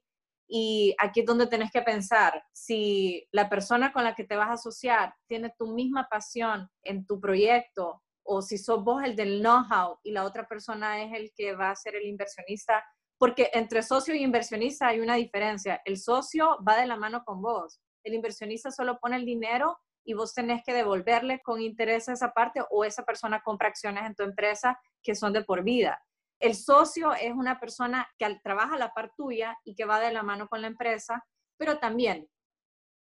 Y 0.51 0.95
aquí 0.99 1.21
es 1.21 1.27
donde 1.27 1.47
tenés 1.47 1.71
que 1.71 1.83
pensar, 1.83 2.43
si 2.53 3.29
la 3.33 3.51
persona 3.51 3.93
con 3.93 4.03
la 4.03 4.15
que 4.15 4.25
te 4.25 4.35
vas 4.35 4.49
a 4.49 4.55
asociar 4.55 5.15
tiene 5.27 5.53
tu 5.59 5.75
misma 5.75 6.09
pasión 6.11 6.71
en 6.83 7.05
tu 7.05 7.21
proyecto 7.21 8.03
o 8.25 8.41
si 8.41 8.57
sos 8.57 8.83
vos 8.83 9.03
el 9.05 9.15
del 9.15 9.41
know-how 9.41 9.99
y 10.03 10.13
la 10.13 10.25
otra 10.25 10.49
persona 10.49 11.03
es 11.03 11.13
el 11.13 11.33
que 11.35 11.55
va 11.55 11.71
a 11.71 11.77
ser 11.77 11.97
el 11.97 12.07
inversionista, 12.07 12.85
porque 13.19 13.51
entre 13.53 13.83
socio 13.83 14.15
y 14.15 14.23
inversionista 14.23 14.89
hay 14.89 15.01
una 15.01 15.17
diferencia. 15.17 15.83
El 15.85 15.99
socio 15.99 16.59
va 16.67 16.81
de 16.81 16.87
la 16.87 16.97
mano 16.97 17.25
con 17.25 17.43
vos. 17.43 17.81
El 18.03 18.15
inversionista 18.15 18.71
solo 18.71 18.99
pone 19.01 19.17
el 19.17 19.27
dinero 19.27 19.79
y 20.05 20.15
vos 20.15 20.33
tenés 20.33 20.63
que 20.65 20.73
devolverle 20.73 21.41
con 21.43 21.61
interés 21.61 22.09
a 22.09 22.15
esa 22.15 22.33
parte 22.33 22.63
o 22.71 22.85
esa 22.85 23.03
persona 23.03 23.43
compra 23.43 23.69
acciones 23.69 24.07
en 24.07 24.15
tu 24.15 24.23
empresa 24.23 24.81
que 25.03 25.15
son 25.15 25.35
de 25.35 25.45
por 25.45 25.63
vida. 25.63 26.03
El 26.41 26.55
socio 26.55 27.13
es 27.15 27.33
una 27.33 27.59
persona 27.59 28.09
que 28.19 28.39
trabaja 28.43 28.75
a 28.75 28.79
la 28.79 28.95
par 28.95 29.13
tuya 29.17 29.59
y 29.65 29.75
que 29.75 29.85
va 29.85 30.01
de 30.01 30.13
la 30.13 30.23
mano 30.23 30.49
con 30.49 30.63
la 30.63 30.69
empresa, 30.69 31.25
pero 31.57 31.79
también, 31.79 32.29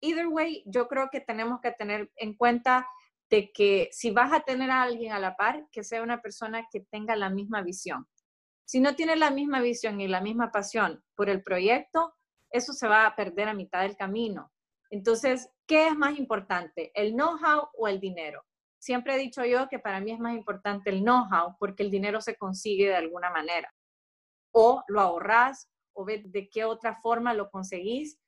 either 0.02 0.28
way, 0.28 0.64
yo 0.66 0.88
creo 0.88 1.10
que 1.12 1.22
tenemos 1.22 1.60
que 1.62 1.72
tener 1.72 2.12
en 2.16 2.36
cuenta 2.36 2.88
de 3.30 3.52
que 3.52 3.90
si 3.92 4.12
vas 4.12 4.32
a 4.32 4.42
tener 4.42 4.70
a 4.70 4.84
alguien 4.84 5.14
a 5.14 5.20
la 5.20 5.36
par, 5.36 5.66
que 5.72 5.84
sea 5.84 6.04
una 6.04 6.22
persona 6.22 6.68
que 6.72 6.82
tenga 6.92 7.16
la 7.16 7.30
misma 7.30 7.64
visión. 7.64 8.08
Si 8.66 8.80
no 8.80 8.96
tiene 8.96 9.16
la 9.16 9.32
misma 9.32 9.60
visión 9.60 10.00
y 10.00 10.08
la 10.08 10.22
misma 10.22 10.52
pasión 10.52 11.04
por 11.16 11.30
el 11.30 11.42
proyecto, 11.42 12.14
eso 12.52 12.74
se 12.74 12.88
va 12.88 13.08
a 13.08 13.16
perder 13.16 13.50
a 13.50 13.54
mitad 13.54 13.82
del 13.82 13.98
camino. 13.98 14.52
Entonces, 14.92 15.50
¿qué 15.66 15.88
es 15.88 15.98
más 15.98 16.20
importante, 16.20 16.92
el 16.94 17.14
know-how 17.14 17.70
o 17.74 17.88
el 17.88 18.00
dinero? 18.00 18.44
Siempre 18.84 19.16
he 19.16 19.18
dicho 19.18 19.46
yo 19.46 19.70
que 19.70 19.80
para 19.80 20.02
mí 20.02 20.12
es 20.12 20.20
más 20.20 20.36
importante 20.36 20.90
el 20.90 21.04
know-how 21.04 21.56
porque 21.58 21.84
el 21.84 21.90
dinero 21.90 22.20
se 22.20 22.36
consigue 22.36 22.90
de 22.90 22.98
alguna 22.98 23.30
manera. 23.30 23.74
O 24.52 24.84
lo 24.90 25.00
ahorras 25.00 25.70
o 25.94 26.04
ves 26.04 26.30
de 26.30 26.50
qué 26.50 26.66
otra 26.66 27.00
forma 27.02 27.34
lo 27.34 27.50
conseguís, 27.50 28.20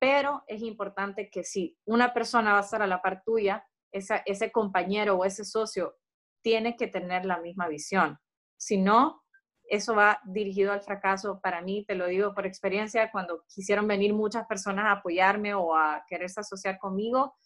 pero 0.00 0.42
es 0.48 0.62
importante 0.62 1.30
que 1.30 1.44
si 1.44 1.78
una 1.84 2.12
persona 2.12 2.54
va 2.54 2.58
a 2.58 2.62
estar 2.62 2.82
a 2.82 2.88
la 2.88 3.00
par 3.00 3.22
tuya, 3.24 3.64
ese 3.92 4.50
compañero 4.50 5.14
o 5.14 5.24
ese 5.24 5.44
socio 5.44 5.94
tiene 6.42 6.76
que 6.76 6.88
tener 6.88 7.24
la 7.24 7.38
misma 7.38 7.68
visión. 7.68 8.18
Si 8.56 8.78
no, 8.78 9.22
eso 9.62 9.94
va 9.94 10.18
dirigido 10.24 10.72
al 10.72 10.82
fracaso. 10.82 11.40
Para 11.40 11.62
mí, 11.62 11.84
te 11.84 11.94
lo 11.94 12.08
digo 12.08 12.34
por 12.34 12.46
experiencia, 12.46 13.12
cuando 13.12 13.44
quisieron 13.46 13.86
venir 13.86 14.12
muchas 14.12 14.44
personas 14.48 14.86
a 14.86 14.98
apoyarme 14.98 15.54
o 15.54 15.76
a 15.76 16.04
quererse 16.08 16.40
asociar 16.40 16.78
conmigo, 16.80 17.36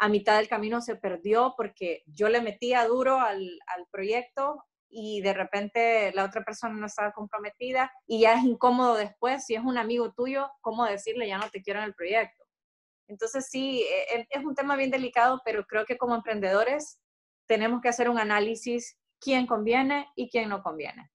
a 0.00 0.08
mitad 0.08 0.38
del 0.38 0.48
camino 0.48 0.80
se 0.80 0.96
perdió 0.96 1.54
porque 1.56 2.02
yo 2.06 2.30
le 2.30 2.40
metía 2.40 2.86
duro 2.86 3.20
al, 3.20 3.38
al 3.66 3.86
proyecto 3.90 4.64
y 4.88 5.20
de 5.20 5.34
repente 5.34 6.10
la 6.14 6.24
otra 6.24 6.42
persona 6.42 6.74
no 6.74 6.86
estaba 6.86 7.12
comprometida 7.12 7.92
y 8.06 8.20
ya 8.20 8.34
es 8.34 8.42
incómodo 8.42 8.96
después, 8.96 9.44
si 9.44 9.54
es 9.54 9.62
un 9.62 9.76
amigo 9.76 10.12
tuyo, 10.12 10.50
cómo 10.62 10.86
decirle 10.86 11.28
ya 11.28 11.38
no 11.38 11.50
te 11.50 11.62
quiero 11.62 11.80
en 11.80 11.86
el 11.86 11.94
proyecto. 11.94 12.44
Entonces 13.08 13.48
sí, 13.50 13.82
e, 13.82 14.20
e, 14.20 14.26
es 14.30 14.44
un 14.44 14.54
tema 14.54 14.74
bien 14.74 14.90
delicado, 14.90 15.42
pero 15.44 15.66
creo 15.66 15.84
que 15.84 15.98
como 15.98 16.14
emprendedores 16.14 16.98
tenemos 17.46 17.82
que 17.82 17.90
hacer 17.90 18.08
un 18.08 18.18
análisis 18.18 18.98
quién 19.20 19.46
conviene 19.46 20.08
y 20.16 20.30
quién 20.30 20.48
no 20.48 20.62
conviene. 20.62 21.10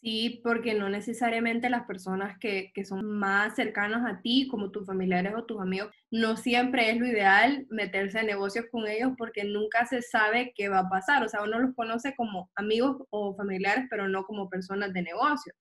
Sí, 0.00 0.40
porque 0.44 0.74
no 0.74 0.88
necesariamente 0.88 1.68
las 1.68 1.84
personas 1.84 2.38
que, 2.38 2.70
son 2.84 3.04
más 3.04 3.56
cercanas 3.56 4.04
a 4.06 4.20
ti, 4.22 4.46
como 4.48 4.70
tus 4.70 4.86
familiares 4.86 5.34
o 5.36 5.44
tus 5.44 5.60
amigos, 5.60 5.92
no 6.10 6.36
siempre 6.36 6.90
es 6.90 6.98
lo 6.98 7.06
ideal 7.06 7.66
meterse 7.68 8.20
en 8.20 8.26
negocios 8.26 8.66
con 8.70 8.86
ellos 8.86 9.12
porque 9.18 9.42
nunca 9.42 9.86
se 9.86 10.00
sabe 10.02 10.52
qué 10.54 10.68
va 10.68 10.80
a 10.80 10.88
pasar. 10.88 11.24
O 11.24 11.28
sea, 11.28 11.42
uno 11.42 11.58
los 11.58 11.74
conoce 11.74 12.14
como 12.16 12.48
amigos 12.54 13.02
o 13.10 13.34
familiares, 13.34 13.86
pero 13.90 14.08
no 14.08 14.24
como 14.24 14.48
personas 14.48 14.92
de 14.92 15.02
negocio. 15.02 15.52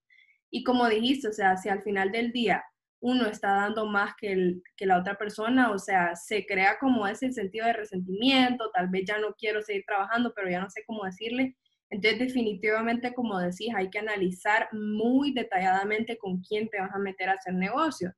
Y 0.51 0.63
como 0.63 0.88
dijiste, 0.88 1.29
o 1.29 1.34
sea, 1.34 1.58
si 1.58 1.70
al 1.70 1.82
final 1.84 2.12
del 2.12 2.32
día 2.32 2.63
uno 3.00 3.25
está 3.27 3.50
dando 3.53 3.86
más 3.88 4.15
que, 4.17 4.58
que 4.75 4.86
la 4.86 5.00
otra 5.00 5.17
persona, 5.17 5.72
o 5.72 5.79
sea, 5.79 6.15
se 6.15 6.46
crea 6.46 6.77
como 6.79 7.08
ese 7.08 7.32
sentido 7.32 7.65
de 7.65 7.74
resentimiento, 7.74 8.70
tal 8.72 8.89
vez 8.89 9.03
ya 9.08 9.20
no 9.20 9.34
quiero 9.36 9.62
seguir 9.62 9.84
trabajando, 9.86 10.34
pero 10.36 10.50
ya 10.50 10.62
no 10.62 10.70
sé 10.70 10.84
cómo 10.86 11.06
decirle. 11.06 11.56
Entonces, 11.89 12.20
definitivamente, 12.20 13.13
como 13.13 13.39
decís, 13.39 13.74
hay 13.75 13.89
que 13.89 14.00
analizar 14.00 14.67
muy 14.74 15.34
detalladamente 15.34 16.17
con 16.17 16.41
quién 16.41 16.67
te 16.70 16.79
vas 16.79 16.94
a 16.94 17.00
meter 17.00 17.29
a 17.29 17.34
hacer 17.34 17.53
negocio, 17.53 18.13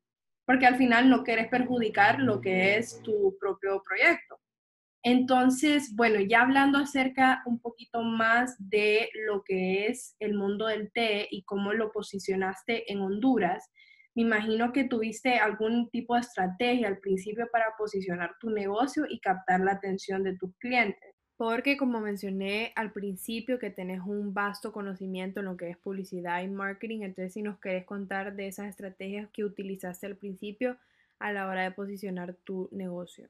porque 0.45 0.65
al 0.65 0.77
final 0.77 1.09
no 1.09 1.23
quieres 1.23 1.47
perjudicar 1.49 2.19
lo 2.19 2.41
que 2.41 2.77
es 2.77 3.01
tu 3.03 3.37
propio 3.39 3.83
proyecto. 3.83 4.39
Entonces, 5.03 5.93
bueno, 5.95 6.19
ya 6.19 6.41
hablando 6.41 6.77
acerca 6.77 7.41
un 7.45 7.59
poquito 7.59 8.01
más 8.01 8.55
de 8.59 9.09
lo 9.27 9.43
que 9.43 9.87
es 9.87 10.15
el 10.19 10.33
mundo 10.33 10.67
del 10.67 10.91
té 10.91 11.27
y 11.31 11.43
cómo 11.43 11.71
lo 11.71 11.91
posicionaste 11.91 12.91
en 12.91 12.99
Honduras, 12.99 13.69
me 14.15 14.23
imagino 14.23 14.73
que 14.73 14.83
tuviste 14.83 15.37
algún 15.37 15.89
tipo 15.91 16.15
de 16.15 16.21
estrategia 16.21 16.89
al 16.89 16.99
principio 16.99 17.47
para 17.51 17.75
posicionar 17.77 18.35
tu 18.41 18.49
negocio 18.49 19.05
y 19.07 19.21
captar 19.21 19.61
la 19.61 19.73
atención 19.73 20.23
de 20.23 20.35
tus 20.35 20.53
clientes. 20.57 21.08
Porque 21.39 21.77
como 21.77 22.01
mencioné 22.01 22.73
al 22.75 22.91
principio 22.91 23.59
que 23.59 23.69
tenés 23.69 24.01
un 24.01 24.33
vasto 24.33 24.73
conocimiento 24.73 25.39
en 25.39 25.45
lo 25.45 25.55
que 25.55 25.69
es 25.69 25.77
publicidad 25.77 26.43
y 26.43 26.49
marketing, 26.49 26.99
entonces 27.03 27.31
si 27.31 27.41
nos 27.41 27.57
querés 27.61 27.85
contar 27.85 28.35
de 28.35 28.47
esas 28.47 28.67
estrategias 28.67 29.29
que 29.31 29.45
utilizaste 29.45 30.05
al 30.05 30.17
principio 30.17 30.75
a 31.17 31.31
la 31.31 31.47
hora 31.47 31.63
de 31.63 31.71
posicionar 31.71 32.33
tu 32.43 32.67
negocio. 32.73 33.29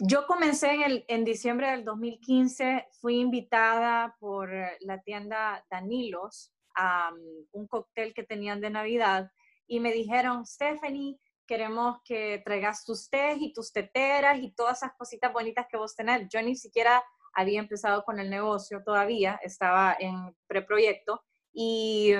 Yo 0.00 0.26
comencé 0.26 0.72
en, 0.72 0.82
el, 0.82 1.04
en 1.06 1.24
diciembre 1.24 1.70
del 1.70 1.84
2015, 1.84 2.88
fui 3.00 3.20
invitada 3.20 4.16
por 4.18 4.50
la 4.80 5.00
tienda 5.00 5.64
Danilos 5.70 6.50
a 6.74 7.12
um, 7.12 7.20
un 7.52 7.68
cóctel 7.68 8.12
que 8.14 8.24
tenían 8.24 8.60
de 8.60 8.70
Navidad 8.70 9.30
y 9.68 9.78
me 9.78 9.92
dijeron, 9.92 10.44
Stephanie, 10.44 11.20
queremos 11.50 11.96
que 12.04 12.40
traigas 12.44 12.84
tus 12.84 13.10
tés 13.10 13.38
y 13.40 13.52
tus 13.52 13.72
teteras 13.72 14.38
y 14.38 14.52
todas 14.52 14.78
esas 14.78 14.92
cositas 14.96 15.32
bonitas 15.32 15.66
que 15.68 15.76
vos 15.76 15.96
tenés. 15.96 16.28
Yo 16.28 16.40
ni 16.42 16.54
siquiera 16.54 17.02
había 17.32 17.58
empezado 17.58 18.04
con 18.04 18.20
el 18.20 18.30
negocio 18.30 18.84
todavía, 18.84 19.40
estaba 19.42 19.96
en 19.98 20.32
preproyecto 20.46 21.24
y 21.52 22.14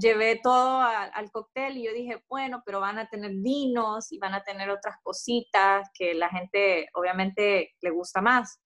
llevé 0.00 0.40
todo 0.42 0.80
al 0.80 1.30
cóctel 1.30 1.76
y 1.76 1.84
yo 1.84 1.92
dije, 1.92 2.24
bueno, 2.26 2.62
pero 2.64 2.80
van 2.80 2.98
a 2.98 3.06
tener 3.10 3.32
vinos 3.34 4.10
y 4.12 4.18
van 4.18 4.32
a 4.32 4.44
tener 4.44 4.70
otras 4.70 4.96
cositas 5.02 5.90
que 5.92 6.14
la 6.14 6.30
gente 6.30 6.88
obviamente 6.94 7.74
le 7.82 7.90
gusta 7.90 8.22
más. 8.22 8.62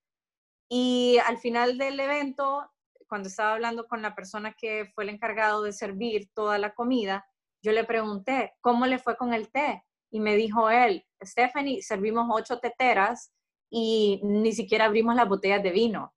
Y 0.69 1.19
al 1.27 1.39
final 1.39 1.77
del 1.77 1.99
evento, 1.99 2.71
cuando 3.09 3.29
estaba 3.29 3.55
hablando 3.55 3.89
con 3.89 4.01
la 4.01 4.15
persona 4.15 4.55
que 4.57 4.93
fue 4.95 5.03
el 5.03 5.11
encargado 5.11 5.65
de 5.65 5.73
servir 5.73 6.31
toda 6.35 6.59
la 6.59 6.73
comida, 6.73 7.27
yo 7.65 7.73
le 7.73 7.83
pregunté, 7.83 8.55
¿cómo 8.61 8.87
le 8.87 9.01
fue 9.01 9.17
con 9.17 9.35
el 9.35 9.51
té? 9.51 9.83
Y 10.15 10.21
me 10.21 10.37
dijo 10.37 10.71
él, 10.71 11.05
Stephanie, 11.21 11.83
servimos 11.83 12.29
ocho 12.31 12.61
teteras 12.61 13.33
y 13.69 14.21
ni 14.23 14.53
siquiera 14.53 14.85
abrimos 14.85 15.17
las 15.17 15.29
botellas 15.29 15.61
de 15.61 15.73
vino. 15.73 16.15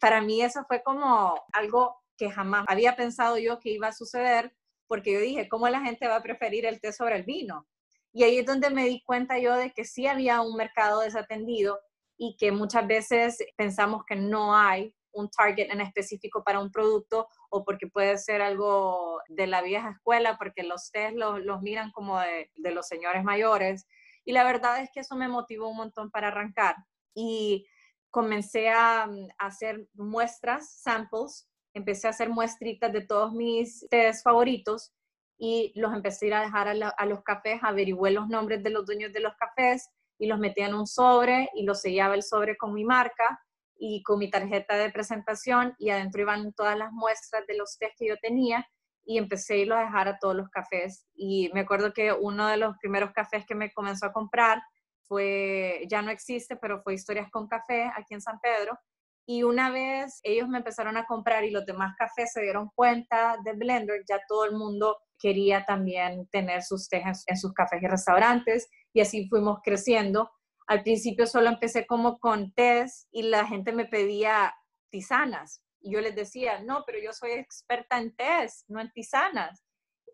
Para 0.00 0.20
mí 0.20 0.42
eso 0.42 0.64
fue 0.66 0.82
como 0.82 1.40
algo 1.52 2.02
que 2.16 2.32
jamás 2.32 2.64
había 2.66 2.96
pensado 2.96 3.38
yo 3.38 3.60
que 3.60 3.70
iba 3.70 3.86
a 3.86 3.92
suceder, 3.92 4.52
porque 4.88 5.12
yo 5.12 5.20
dije, 5.20 5.48
¿cómo 5.48 5.68
la 5.68 5.82
gente 5.82 6.08
va 6.08 6.16
a 6.16 6.22
preferir 6.24 6.66
el 6.66 6.80
té 6.80 6.92
sobre 6.92 7.14
el 7.14 7.22
vino? 7.22 7.68
Y 8.12 8.24
ahí 8.24 8.38
es 8.38 8.44
donde 8.44 8.70
me 8.70 8.86
di 8.86 9.00
cuenta 9.04 9.38
yo 9.38 9.54
de 9.54 9.70
que 9.70 9.84
sí 9.84 10.08
había 10.08 10.40
un 10.40 10.56
mercado 10.56 10.98
desatendido 10.98 11.78
y 12.16 12.36
que 12.36 12.50
muchas 12.50 12.88
veces 12.88 13.38
pensamos 13.56 14.02
que 14.04 14.16
no 14.16 14.56
hay 14.56 14.96
un 15.12 15.30
target 15.30 15.70
en 15.70 15.80
específico 15.80 16.42
para 16.44 16.60
un 16.60 16.70
producto 16.70 17.28
o 17.50 17.64
porque 17.64 17.86
puede 17.86 18.18
ser 18.18 18.42
algo 18.42 19.20
de 19.28 19.46
la 19.46 19.62
vieja 19.62 19.90
escuela, 19.90 20.36
porque 20.38 20.62
los 20.62 20.90
test 20.90 21.16
los, 21.16 21.62
miran 21.62 21.90
como 21.92 22.18
de, 22.20 22.50
los 22.72 22.86
señores 22.86 23.24
mayores. 23.24 23.86
Y 24.24 24.32
la 24.32 24.44
verdad 24.44 24.80
es 24.80 24.90
que 24.92 25.00
eso 25.00 25.16
me 25.16 25.28
motivó 25.28 25.68
un 25.68 25.76
montón 25.76 26.10
para 26.10 26.28
arrancar. 26.28 26.76
Y 27.14 27.66
comencé 28.10 28.70
a, 28.70 29.08
hacer 29.38 29.86
muestras, 29.94 30.80
samples, 30.80 31.48
empecé 31.74 32.06
a 32.06 32.10
hacer 32.10 32.28
muestritas 32.28 32.92
de 32.92 33.06
todos 33.06 33.32
mis 33.32 33.86
test 33.90 34.22
favoritos 34.24 34.92
y 35.38 35.72
los 35.74 35.92
empecé 35.92 36.32
a 36.32 36.42
dejar 36.42 36.68
a, 36.68 36.88
a, 36.88 37.06
los 37.06 37.22
cafés, 37.22 37.60
averigüé 37.62 38.10
los 38.10 38.28
nombres 38.28 38.62
de 38.62 38.70
los 38.70 38.86
dueños 38.86 39.12
de 39.12 39.20
los 39.20 39.34
cafés 39.36 39.88
y 40.18 40.26
los 40.26 40.38
metía 40.38 40.66
en 40.66 40.74
un 40.74 40.86
sobre 40.86 41.50
y 41.54 41.64
los 41.64 41.80
sellaba 41.80 42.14
el 42.14 42.22
sobre 42.22 42.56
con 42.56 42.72
mi 42.74 42.84
marca 42.84 43.40
y 43.84 44.00
con 44.04 44.20
mi 44.20 44.30
tarjeta 44.30 44.76
de 44.76 44.92
presentación 44.92 45.74
y 45.76 45.90
adentro 45.90 46.22
iban 46.22 46.52
todas 46.52 46.78
las 46.78 46.92
muestras 46.92 47.44
de 47.48 47.56
los 47.56 47.76
test 47.78 47.94
que 47.98 48.06
yo 48.06 48.16
tenía 48.18 48.64
y 49.04 49.18
empecé 49.18 49.54
a 49.54 49.56
irlos 49.56 49.78
a 49.78 49.82
dejar 49.82 50.06
a 50.06 50.18
todos 50.20 50.36
los 50.36 50.48
cafés. 50.50 51.08
Y 51.16 51.50
me 51.52 51.62
acuerdo 51.62 51.92
que 51.92 52.12
uno 52.12 52.46
de 52.46 52.58
los 52.58 52.76
primeros 52.78 53.10
cafés 53.10 53.44
que 53.44 53.56
me 53.56 53.72
comenzó 53.72 54.06
a 54.06 54.12
comprar 54.12 54.62
fue, 55.08 55.84
ya 55.90 56.00
no 56.00 56.12
existe, 56.12 56.54
pero 56.54 56.80
fue 56.80 56.94
Historias 56.94 57.28
con 57.32 57.48
Café 57.48 57.90
aquí 57.96 58.14
en 58.14 58.20
San 58.20 58.38
Pedro. 58.38 58.78
Y 59.26 59.42
una 59.42 59.68
vez 59.72 60.20
ellos 60.22 60.48
me 60.48 60.58
empezaron 60.58 60.96
a 60.96 61.04
comprar 61.04 61.42
y 61.42 61.50
los 61.50 61.66
demás 61.66 61.96
cafés 61.98 62.32
se 62.32 62.40
dieron 62.40 62.70
cuenta 62.76 63.36
de 63.44 63.52
Blender, 63.52 64.02
ya 64.08 64.20
todo 64.28 64.44
el 64.44 64.52
mundo 64.52 64.96
quería 65.18 65.64
también 65.64 66.28
tener 66.28 66.62
sus 66.62 66.88
tejas 66.88 67.24
en 67.26 67.36
sus 67.36 67.52
cafés 67.52 67.82
y 67.82 67.88
restaurantes 67.88 68.70
y 68.92 69.00
así 69.00 69.28
fuimos 69.28 69.58
creciendo. 69.64 70.30
Al 70.66 70.82
principio 70.82 71.26
solo 71.26 71.48
empecé 71.48 71.86
como 71.86 72.18
con 72.18 72.52
tés 72.52 73.08
y 73.10 73.22
la 73.22 73.46
gente 73.46 73.72
me 73.72 73.86
pedía 73.86 74.54
tisanas. 74.90 75.62
Y 75.80 75.92
yo 75.92 76.00
les 76.00 76.14
decía, 76.14 76.60
no, 76.62 76.84
pero 76.86 76.98
yo 77.02 77.12
soy 77.12 77.32
experta 77.32 77.98
en 77.98 78.14
tés, 78.14 78.64
no 78.68 78.80
en 78.80 78.92
tisanas. 78.92 79.64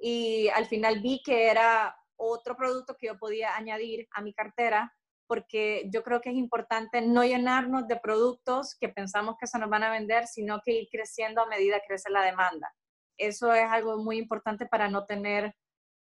Y 0.00 0.48
al 0.48 0.66
final 0.66 1.00
vi 1.00 1.22
que 1.24 1.48
era 1.48 1.96
otro 2.16 2.56
producto 2.56 2.96
que 2.96 3.08
yo 3.08 3.18
podía 3.18 3.56
añadir 3.56 4.08
a 4.12 4.22
mi 4.22 4.32
cartera 4.32 4.92
porque 5.28 5.88
yo 5.92 6.02
creo 6.02 6.20
que 6.20 6.30
es 6.30 6.36
importante 6.36 7.02
no 7.02 7.22
llenarnos 7.22 7.86
de 7.86 7.96
productos 7.96 8.74
que 8.80 8.88
pensamos 8.88 9.36
que 9.38 9.46
se 9.46 9.58
nos 9.58 9.68
van 9.68 9.82
a 9.82 9.90
vender, 9.90 10.26
sino 10.26 10.60
que 10.64 10.72
ir 10.72 10.88
creciendo 10.90 11.42
a 11.42 11.46
medida 11.46 11.80
que 11.80 11.88
crece 11.88 12.10
la 12.10 12.22
demanda. 12.22 12.74
Eso 13.18 13.52
es 13.52 13.70
algo 13.70 13.98
muy 13.98 14.16
importante 14.16 14.66
para 14.66 14.88
no 14.88 15.04
tener 15.04 15.54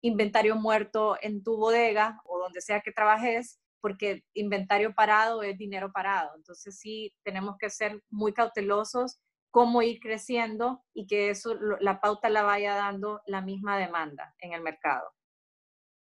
inventario 0.01 0.57
muerto 0.57 1.17
en 1.21 1.41
tu 1.41 1.55
bodega 1.55 2.19
o 2.25 2.37
donde 2.37 2.59
sea 2.59 2.81
que 2.81 2.91
trabajes, 2.91 3.61
porque 3.83 4.23
inventario 4.33 4.95
parado 4.95 5.43
es 5.43 5.57
dinero 5.57 5.91
parado. 5.91 6.31
Entonces 6.37 6.79
sí, 6.79 7.13
tenemos 7.21 7.57
que 7.59 7.69
ser 7.69 8.01
muy 8.09 8.31
cautelosos 8.31 9.19
cómo 9.51 9.81
ir 9.81 9.99
creciendo 9.99 10.81
y 10.93 11.05
que 11.05 11.29
eso 11.29 11.55
la 11.81 11.99
pauta 11.99 12.29
la 12.29 12.43
vaya 12.43 12.75
dando 12.75 13.21
la 13.27 13.41
misma 13.41 13.77
demanda 13.77 14.33
en 14.39 14.53
el 14.53 14.61
mercado. 14.61 15.11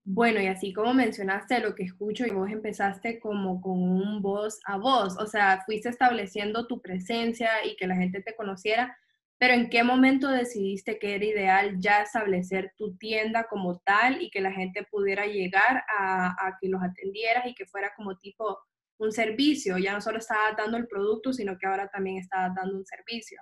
Bueno, 0.06 0.40
y 0.40 0.48
así 0.48 0.72
como 0.72 0.94
mencionaste 0.94 1.60
lo 1.60 1.76
que 1.76 1.84
escucho, 1.84 2.26
y 2.26 2.32
vos 2.32 2.50
empezaste 2.50 3.20
como 3.20 3.60
con 3.60 3.78
un 3.78 4.22
voz 4.22 4.62
a 4.64 4.78
voz, 4.78 5.18
o 5.18 5.26
sea, 5.28 5.62
fuiste 5.66 5.90
estableciendo 5.90 6.66
tu 6.66 6.82
presencia 6.82 7.50
y 7.66 7.76
que 7.76 7.88
la 7.88 7.98
gente 7.98 8.24
te 8.24 8.34
conociera, 8.34 8.98
pero 9.40 9.54
¿en 9.54 9.70
qué 9.70 9.84
momento 9.84 10.30
decidiste 10.30 10.98
que 10.98 11.14
era 11.14 11.26
ideal 11.26 11.76
ya 11.80 12.02
establecer 12.02 12.74
tu 12.76 12.98
tienda 12.98 13.48
como 13.48 13.80
tal 13.80 14.22
y 14.22 14.32
que 14.32 14.42
la 14.42 14.52
gente 14.52 14.84
pudiera 14.90 15.28
llegar 15.28 15.84
a, 16.00 16.58
que 16.60 16.70
los 16.70 16.82
atendieras 16.82 17.46
y 17.46 17.54
que 17.54 17.68
fuera 17.68 17.94
como 17.96 18.18
tipo 18.18 18.58
un 18.98 19.12
servicio? 19.12 19.78
Ya 19.78 19.94
no 19.94 20.02
solo 20.02 20.18
estaba 20.18 20.54
dando 20.58 20.78
el 20.78 20.88
producto, 20.88 21.34
sino 21.34 21.56
que 21.58 21.68
ahora 21.68 21.88
también 21.88 22.18
estaba 22.18 22.52
dando 22.56 22.78
un 22.78 22.86
servicio. 22.86 23.40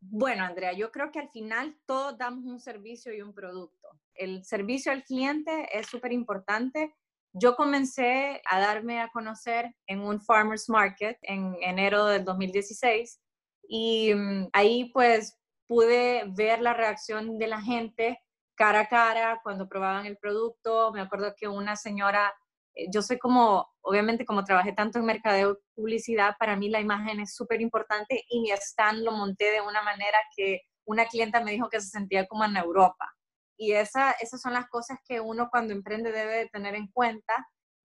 Bueno, 0.00 0.44
Andrea, 0.44 0.72
yo 0.72 0.90
creo 0.90 1.12
que 1.12 1.20
al 1.20 1.30
final 1.30 1.78
todos 1.86 2.18
damos 2.18 2.44
un 2.44 2.58
servicio 2.58 3.14
y 3.14 3.22
un 3.22 3.32
producto. 3.32 3.88
El 4.14 4.44
servicio 4.44 4.90
al 4.90 5.04
cliente 5.04 5.68
es 5.72 5.86
súper 5.86 6.12
importante. 6.12 6.92
Yo 7.32 7.54
comencé 7.54 8.40
a 8.50 8.58
darme 8.58 9.00
a 9.00 9.08
conocer 9.08 9.76
en 9.86 10.00
un 10.00 10.20
farmers 10.20 10.68
market 10.68 11.18
en 11.22 11.56
enero 11.60 12.06
del 12.06 12.24
2016 12.24 13.20
y 13.68 14.14
mm, 14.14 14.48
ahí 14.52 14.90
pues 14.92 15.38
pude 15.66 16.24
ver 16.28 16.60
la 16.60 16.74
reacción 16.74 17.38
de 17.38 17.46
la 17.46 17.60
gente 17.60 18.20
cara 18.54 18.80
a 18.80 18.88
cara 18.88 19.40
cuando 19.42 19.68
probaban 19.68 20.06
el 20.06 20.16
producto. 20.16 20.92
Me 20.92 21.00
acuerdo 21.00 21.34
que 21.36 21.48
una 21.48 21.76
señora 21.76 22.32
eh, 22.76 22.86
yo 22.92 23.02
soy 23.02 23.18
como, 23.18 23.68
obviamente 23.80 24.26
como 24.26 24.44
trabajé 24.44 24.72
tanto 24.72 24.98
en 24.98 25.06
mercadeo 25.06 25.58
publicidad, 25.74 26.36
para 26.38 26.56
mí 26.56 26.68
la 26.68 26.80
imagen 26.80 27.20
es 27.20 27.34
súper 27.34 27.60
importante 27.60 28.24
y 28.28 28.40
mi 28.40 28.50
stand 28.50 29.02
lo 29.02 29.12
monté 29.12 29.50
de 29.50 29.62
una 29.62 29.82
manera 29.82 30.18
que 30.36 30.60
una 30.84 31.06
clienta 31.06 31.42
me 31.42 31.52
dijo 31.52 31.68
que 31.68 31.80
se 31.80 31.88
sentía 31.88 32.26
como 32.26 32.44
en 32.44 32.56
Europa. 32.56 33.10
Y 33.58 33.72
esa, 33.72 34.12
esas 34.12 34.40
son 34.42 34.52
las 34.52 34.68
cosas 34.68 34.98
que 35.04 35.20
uno 35.20 35.48
cuando 35.50 35.72
emprende 35.72 36.12
debe 36.12 36.36
de 36.36 36.48
tener 36.48 36.74
en 36.74 36.88
cuenta, 36.88 37.34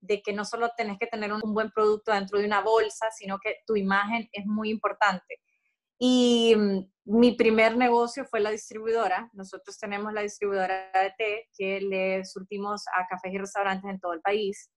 de 0.01 0.21
que 0.21 0.33
no 0.33 0.43
solo 0.43 0.71
tenés 0.75 0.97
que 0.99 1.07
tener 1.07 1.31
un, 1.31 1.41
buen 1.53 1.71
producto 1.71 2.11
dentro 2.11 2.39
de 2.39 2.45
una 2.45 2.61
bolsa, 2.61 3.09
sino 3.11 3.39
que 3.39 3.57
tu 3.65 3.75
imagen 3.75 4.27
es 4.33 4.45
muy 4.45 4.69
importante. 4.69 5.39
Y 6.03 6.55
mm, 6.55 6.79
mi 7.19 7.33
primer 7.33 7.77
negocio 7.77 8.25
fue 8.25 8.39
la 8.39 8.49
distribuidora. 8.49 9.29
Nosotros 9.33 9.77
tenemos 9.77 10.11
la 10.13 10.21
distribuidora 10.21 10.89
de 10.93 11.13
té 11.15 11.49
que 11.55 11.79
le 11.79 12.25
surtimos 12.25 12.85
a 12.87 13.05
cafés 13.07 13.31
y 13.31 13.37
restaurantes 13.37 13.87
en 13.87 13.99
todo 13.99 14.13
el 14.13 14.21
país. 14.21 14.71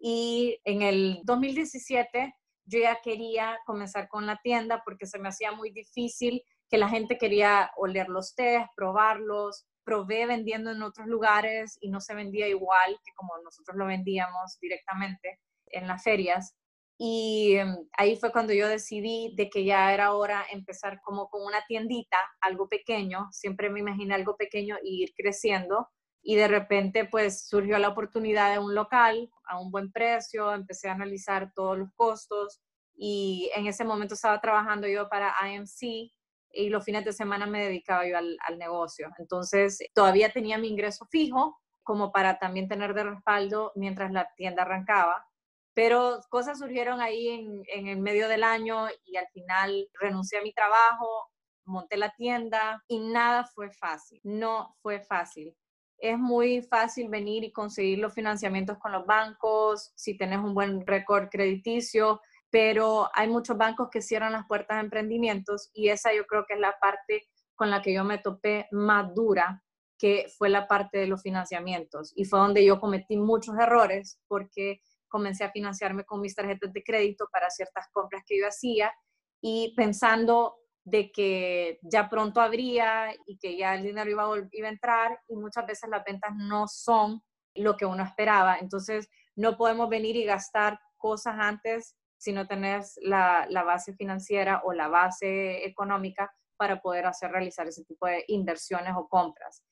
Y 0.00 0.58
en 0.64 0.82
el 0.82 1.20
2017 1.22 2.34
yo 2.64 2.80
ya 2.80 2.98
quería 3.04 3.56
comenzar 3.66 4.08
con 4.08 4.26
la 4.26 4.40
tienda 4.42 4.82
porque 4.84 5.06
se 5.06 5.20
me 5.20 5.28
hacía 5.28 5.52
muy 5.52 5.70
difícil 5.70 6.42
que 6.68 6.78
la 6.78 6.88
gente 6.88 7.18
quería 7.18 7.70
oler 7.76 8.08
los 8.08 8.34
tés, 8.34 8.66
probarlos. 8.74 9.64
Probé 9.84 10.26
vendiendo 10.26 10.72
en 10.72 10.82
otros 10.82 11.06
lugares 11.06 11.78
y 11.80 11.88
no 11.88 12.00
se 12.00 12.16
vendía 12.16 12.48
igual 12.48 12.98
que 13.04 13.12
como 13.14 13.38
nosotros 13.44 13.76
lo 13.76 13.86
vendíamos 13.86 14.58
directamente 14.60 15.38
en 15.66 15.86
las 15.86 16.02
ferias. 16.02 16.56
Y 16.96 17.56
em, 17.56 17.76
ahí 17.96 18.16
fue 18.16 18.32
cuando 18.32 18.52
yo 18.52 18.68
decidí 18.68 19.34
de 19.36 19.50
que 19.50 19.64
ya 19.64 19.92
era 19.92 20.14
hora 20.14 20.44
empezar 20.52 21.00
como 21.02 21.28
con 21.28 21.42
una 21.44 21.64
tiendita, 21.66 22.18
algo 22.40 22.68
pequeño. 22.68 23.28
Siempre 23.32 23.70
me 23.70 23.80
imaginé 23.80 24.14
algo 24.14 24.36
pequeño 24.36 24.76
y 24.82 25.02
ir 25.02 25.14
creciendo 25.16 25.88
y 26.24 26.36
de 26.36 26.48
repente 26.48 27.04
pues 27.04 27.46
surgió 27.46 27.78
la 27.78 27.88
oportunidad 27.88 28.52
de 28.52 28.58
un 28.58 28.74
local 28.74 29.30
a 29.46 29.60
un 29.60 29.70
buen 29.70 29.92
precio, 29.92 30.52
empecé 30.54 30.88
a 30.88 30.92
analizar 30.92 31.52
todos 31.54 31.78
los 31.78 31.90
costos 31.94 32.60
y 32.96 33.50
en 33.54 33.66
ese 33.66 33.84
momento 33.84 34.14
estaba 34.14 34.40
trabajando 34.40 34.88
yo 34.88 35.08
para 35.08 35.34
IMC 35.46 36.10
y 36.52 36.68
los 36.70 36.84
fines 36.84 37.04
de 37.04 37.12
semana 37.12 37.46
me 37.46 37.64
dedicaba 37.64 38.08
yo 38.08 38.16
al, 38.16 38.58
negocio. 38.58 39.10
Entonces 39.18 39.78
todavía 39.92 40.32
tenía 40.32 40.56
mi 40.56 40.68
ingreso 40.68 41.06
fijo 41.10 41.60
como 41.82 42.10
para 42.10 42.38
también 42.38 42.68
tener 42.68 42.94
de 42.94 43.04
respaldo 43.04 43.72
mientras 43.74 44.10
la 44.10 44.30
tienda 44.36 44.62
arrancaba. 44.62 45.26
Pero 45.74 46.20
cosas 46.30 46.58
surgieron 46.58 47.00
ahí 47.00 47.28
en, 47.28 47.88
el 47.88 47.98
medio 47.98 48.28
del 48.28 48.44
año 48.44 48.86
y 49.04 49.16
al 49.16 49.26
final 49.28 49.88
renuncié 50.00 50.38
a 50.38 50.42
mi 50.42 50.52
trabajo, 50.52 51.30
monté 51.64 51.96
la 51.96 52.14
tienda 52.14 52.82
y 52.88 53.00
nada 53.00 53.44
fue 53.44 53.70
fácil, 53.70 54.20
no 54.22 54.76
fue 54.82 55.00
fácil 55.00 55.54
es 55.98 56.18
muy 56.18 56.60
fácil 56.60 57.08
venir 57.08 57.44
y 57.44 57.52
conseguir 57.52 57.98
los 57.98 58.12
financiamientos 58.12 58.78
con 58.78 58.92
los 58.92 59.06
bancos, 59.06 59.92
si 59.94 60.16
tenés 60.16 60.38
un 60.38 60.52
buen 60.52 60.86
récord 60.86 61.28
crediticio, 61.30 62.20
pero 62.50 63.08
hay 63.14 63.28
muchos 63.28 63.56
bancos 63.56 63.88
que 63.90 64.02
cierran 64.02 64.32
las 64.32 64.46
puertas 64.46 64.76
a 64.76 64.80
emprendimientos 64.80 65.70
y 65.72 65.88
esa 65.88 66.12
yo 66.14 66.26
creo 66.26 66.44
que 66.46 66.54
es 66.54 66.60
la 66.60 66.76
parte 66.80 67.26
con 67.54 67.70
la 67.70 67.80
que 67.80 67.94
yo 67.94 68.04
me 68.04 68.18
topé 68.18 68.68
más 68.70 69.14
dura, 69.14 69.62
que 69.98 70.26
fue 70.36 70.48
la 70.48 70.68
parte 70.68 70.98
de 70.98 71.06
los 71.06 71.22
financiamientos. 71.22 72.12
Y 72.14 72.24
fue 72.24 72.38
donde 72.38 72.64
yo 72.64 72.80
cometí 72.80 73.16
muchos 73.16 73.56
errores 73.58 74.20
porque 74.26 74.80
comencé 75.14 75.44
a 75.44 75.52
financiarme 75.52 76.04
con 76.04 76.20
mis 76.20 76.34
tarjetas 76.34 76.72
de 76.72 76.82
crédito 76.82 77.28
para 77.30 77.48
ciertas 77.48 77.86
compras 77.92 78.24
que 78.26 78.36
yo 78.36 78.48
hacía 78.48 78.92
y 79.40 79.72
pensando 79.76 80.56
de 80.82 81.12
que 81.12 81.78
ya 81.82 82.08
pronto 82.08 82.40
habría 82.40 83.14
y 83.28 83.38
que 83.38 83.56
ya 83.56 83.76
el 83.76 83.84
dinero 83.84 84.10
iba 84.10 84.24
a, 84.24 84.48
iba 84.50 84.66
a 84.66 84.72
entrar 84.72 85.20
y 85.28 85.36
muchas 85.36 85.68
veces 85.68 85.88
las 85.88 86.02
ventas 86.04 86.32
no 86.34 86.66
son 86.66 87.22
lo 87.54 87.76
que 87.76 87.86
uno 87.86 88.02
esperaba. 88.02 88.58
Entonces, 88.58 89.08
no 89.36 89.56
podemos 89.56 89.88
venir 89.88 90.16
y 90.16 90.24
gastar 90.24 90.80
cosas 90.96 91.36
antes 91.38 91.96
si 92.18 92.32
no 92.32 92.48
tenés 92.48 92.98
la, 93.00 93.46
la, 93.48 93.62
base 93.62 93.94
financiera 93.94 94.62
o 94.64 94.72
la 94.72 94.88
base 94.88 95.64
económica 95.64 96.28
para 96.56 96.80
poder 96.80 97.06
hacer 97.06 97.30
realizar 97.30 97.68
ese 97.68 97.84
tipo 97.84 98.08
de 98.08 98.24
inversiones 98.26 98.94
o 98.96 99.08
compras. 99.08 99.62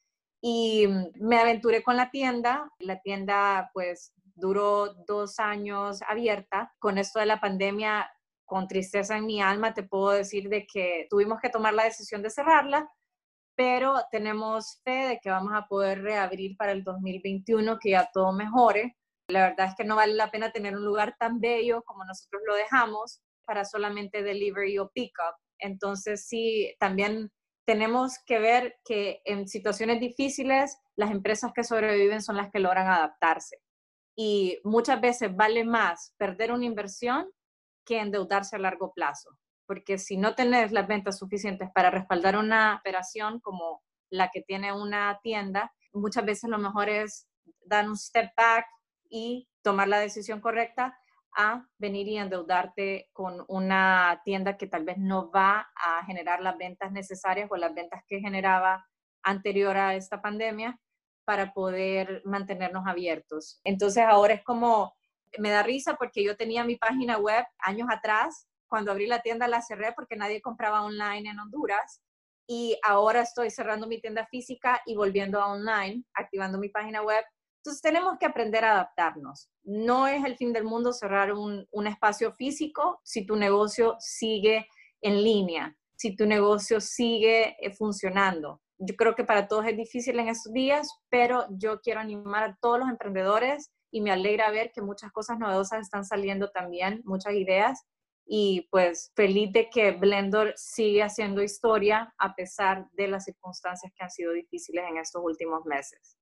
Y 0.40 0.86
me 1.20 1.40
aventuré 1.40 1.82
con 1.82 1.96
la 1.96 2.12
tienda. 2.12 2.70
La 2.78 3.00
tienda 3.00 3.70
pues 3.74 4.12
duró 4.42 4.92
dos 5.06 5.38
años 5.38 6.02
abierta. 6.08 6.74
Con 6.80 6.98
esto 6.98 7.20
de 7.20 7.26
la 7.26 7.40
pandemia 7.40 8.10
con 8.44 8.66
tristeza 8.66 9.16
en 9.16 9.24
mi 9.24 9.40
alma 9.40 9.72
te 9.72 9.84
puedo 9.84 10.10
decir 10.10 10.48
de 10.48 10.66
que 10.66 11.06
tuvimos 11.08 11.38
que 11.40 11.48
tomar 11.48 11.72
la 11.74 11.84
decisión 11.84 12.22
de 12.22 12.30
cerrarla, 12.30 12.90
pero 13.56 13.94
tenemos 14.10 14.80
fe 14.84 15.06
de 15.06 15.20
que 15.22 15.30
vamos 15.30 15.52
a 15.54 15.66
poder 15.68 16.02
reabrir 16.02 16.56
para 16.56 16.72
el 16.72 16.82
2021, 16.82 17.78
que 17.78 17.90
ya 17.90 18.10
todo 18.12 18.32
mejore. 18.32 18.96
La 19.28 19.48
verdad 19.48 19.68
es 19.68 19.74
que 19.76 19.84
no 19.84 19.94
vale 19.94 20.14
la 20.14 20.32
pena 20.32 20.50
tener 20.50 20.76
un 20.76 20.84
lugar 20.84 21.14
tan 21.20 21.40
bello 21.40 21.82
como 21.84 22.04
nosotros 22.04 22.42
lo 22.44 22.56
dejamos 22.56 23.22
para 23.46 23.64
solamente 23.64 24.24
delivery 24.24 24.78
o 24.78 24.90
pickup. 24.90 25.36
Entonces 25.60 26.26
sí, 26.26 26.74
también 26.80 27.30
tenemos 27.64 28.18
que 28.26 28.40
ver 28.40 28.74
que 28.84 29.22
en 29.24 29.46
situaciones 29.46 30.00
difíciles 30.00 30.76
las 30.96 31.12
empresas 31.12 31.52
que 31.54 31.62
sobreviven 31.62 32.22
son 32.22 32.36
las 32.36 32.50
que 32.50 32.58
logran 32.58 32.88
adaptarse. 32.88 33.58
Y 34.14 34.60
muchas 34.64 35.00
veces 35.00 35.34
vale 35.34 35.64
más 35.64 36.14
perder 36.18 36.52
una 36.52 36.64
inversión 36.64 37.30
que 37.84 37.98
endeudarse 37.98 38.56
a 38.56 38.58
largo 38.58 38.92
plazo, 38.92 39.30
porque 39.66 39.98
si 39.98 40.16
no 40.16 40.34
tenés 40.34 40.72
las 40.72 40.86
ventas 40.86 41.18
suficientes 41.18 41.70
para 41.74 41.90
respaldar 41.90 42.36
una 42.36 42.76
operación 42.76 43.40
como 43.40 43.82
la 44.10 44.30
que 44.30 44.42
tiene 44.42 44.72
una 44.72 45.18
tienda, 45.22 45.72
muchas 45.92 46.24
veces 46.24 46.50
lo 46.50 46.58
mejor 46.58 46.88
es 46.88 47.26
dar 47.64 47.88
un 47.88 47.96
step 47.96 48.30
back 48.36 48.66
y 49.08 49.48
tomar 49.62 49.88
la 49.88 49.98
decisión 49.98 50.40
correcta 50.40 50.96
a 51.36 51.66
venir 51.78 52.08
y 52.08 52.18
endeudarte 52.18 53.08
con 53.12 53.44
una 53.48 54.20
tienda 54.24 54.56
que 54.58 54.66
tal 54.66 54.84
vez 54.84 54.98
no 54.98 55.30
va 55.30 55.70
a 55.74 56.04
generar 56.04 56.42
las 56.42 56.58
ventas 56.58 56.92
necesarias 56.92 57.48
o 57.50 57.56
las 57.56 57.74
ventas 57.74 58.02
que 58.06 58.20
generaba 58.20 58.86
anterior 59.22 59.76
a 59.76 59.94
esta 59.94 60.20
pandemia 60.20 60.78
para 61.24 61.52
poder 61.52 62.22
mantenernos 62.24 62.86
abiertos. 62.86 63.60
Entonces 63.64 64.04
ahora 64.04 64.34
es 64.34 64.44
como 64.44 64.94
me 65.38 65.50
da 65.50 65.62
risa 65.62 65.94
porque 65.94 66.22
yo 66.22 66.36
tenía 66.36 66.64
mi 66.64 66.76
página 66.76 67.18
web 67.18 67.44
años 67.58 67.88
atrás 67.90 68.46
cuando 68.66 68.90
abrí 68.90 69.06
la 69.06 69.22
tienda 69.22 69.48
la 69.48 69.62
cerré 69.62 69.92
porque 69.94 70.16
nadie 70.16 70.40
compraba 70.40 70.82
online 70.82 71.30
en 71.30 71.38
Honduras 71.38 72.02
y 72.46 72.78
ahora 72.82 73.22
estoy 73.22 73.50
cerrando 73.50 73.86
mi 73.86 74.00
tienda 74.00 74.26
física 74.26 74.82
y 74.86 74.96
volviendo 74.96 75.40
a 75.40 75.52
online, 75.52 76.04
activando 76.14 76.58
mi 76.58 76.68
página 76.68 77.02
web. 77.02 77.24
Entonces 77.58 77.80
tenemos 77.80 78.18
que 78.18 78.26
aprender 78.26 78.64
a 78.64 78.72
adaptarnos. 78.72 79.48
No 79.62 80.08
es 80.08 80.24
el 80.24 80.36
fin 80.36 80.52
del 80.52 80.64
mundo 80.64 80.92
cerrar 80.92 81.32
un, 81.32 81.66
un 81.70 81.86
espacio 81.86 82.32
físico 82.32 83.00
si 83.04 83.24
tu 83.24 83.36
negocio 83.36 83.96
sigue 84.00 84.66
en 85.00 85.22
línea, 85.22 85.76
si 85.96 86.16
tu 86.16 86.26
negocio 86.26 86.80
sigue 86.80 87.56
eh, 87.60 87.72
funcionando. 87.72 88.60
Yo 88.84 88.96
creo 88.96 89.14
que 89.14 89.22
para 89.22 89.46
todos 89.46 89.64
es 89.66 89.76
difícil 89.76 90.18
en 90.18 90.26
estos 90.26 90.52
días, 90.52 90.90
pero 91.08 91.46
yo 91.50 91.80
quiero 91.80 92.00
animar 92.00 92.42
a 92.42 92.58
todos 92.60 92.80
los 92.80 92.88
emprendedores 92.88 93.70
y 93.92 94.00
me 94.00 94.10
alegra 94.10 94.50
ver 94.50 94.72
que 94.74 94.82
muchas 94.82 95.12
cosas 95.12 95.38
novedosas 95.38 95.82
están 95.82 96.04
saliendo 96.04 96.50
también, 96.50 97.00
muchas 97.04 97.34
ideas 97.34 97.86
y 98.26 98.66
pues 98.72 99.12
feliz 99.14 99.52
de 99.52 99.70
que 99.70 99.92
Blender 99.92 100.52
sigue 100.56 101.04
haciendo 101.04 101.44
historia 101.44 102.12
a 102.18 102.34
pesar 102.34 102.88
de 102.94 103.06
las 103.06 103.24
circunstancias 103.24 103.92
que 103.94 104.02
han 104.02 104.10
sido 104.10 104.32
difíciles 104.32 104.84
en 104.90 104.96
estos 104.96 105.22
últimos 105.24 105.64
meses. 105.64 106.16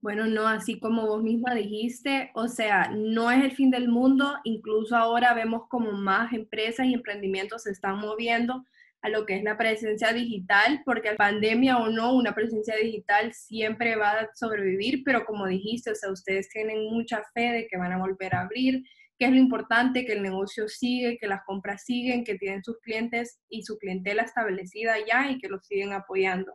Bueno, 0.00 0.26
no, 0.26 0.46
así 0.46 0.78
como 0.78 1.08
vos 1.08 1.24
misma 1.24 1.56
dijiste, 1.56 2.30
o 2.36 2.46
sea, 2.46 2.92
no 2.94 3.32
es 3.32 3.42
el 3.42 3.50
fin 3.50 3.72
del 3.72 3.88
mundo, 3.88 4.32
incluso 4.44 4.94
ahora 4.94 5.34
vemos 5.34 5.62
como 5.68 5.90
más 5.90 6.32
empresas 6.32 6.86
y 6.86 6.94
emprendimientos 6.94 7.64
se 7.64 7.72
están 7.72 7.98
moviendo 7.98 8.64
a 9.02 9.08
lo 9.08 9.26
que 9.26 9.36
es 9.36 9.44
la 9.44 9.56
presencia 9.56 10.12
digital, 10.12 10.82
porque 10.84 11.14
pandemia 11.14 11.78
o 11.78 11.88
no, 11.88 12.14
una 12.14 12.34
presencia 12.34 12.74
digital 12.76 13.32
siempre 13.32 13.96
va 13.96 14.10
a 14.10 14.28
sobrevivir, 14.34 15.02
pero 15.04 15.24
como 15.24 15.46
dijiste, 15.46 15.92
o 15.92 15.94
sea, 15.94 16.10
ustedes 16.10 16.48
tienen 16.48 16.84
mucha 16.90 17.22
fe 17.32 17.52
de 17.52 17.66
que 17.68 17.76
van 17.76 17.92
a 17.92 17.98
volver 17.98 18.34
a 18.34 18.40
abrir, 18.42 18.82
que 19.18 19.26
es 19.26 19.30
lo 19.30 19.36
importante, 19.36 20.04
que 20.04 20.12
el 20.12 20.22
negocio 20.22 20.68
sigue, 20.68 21.18
que 21.18 21.26
las 21.26 21.42
compras 21.44 21.84
siguen, 21.84 22.24
que 22.24 22.36
tienen 22.36 22.62
sus 22.62 22.78
clientes 22.80 23.40
y 23.48 23.62
su 23.62 23.78
clientela 23.78 24.22
establecida 24.22 24.94
ya 25.06 25.30
y 25.30 25.38
que 25.38 25.48
los 25.48 25.66
siguen 25.66 25.92
apoyando. 25.92 26.54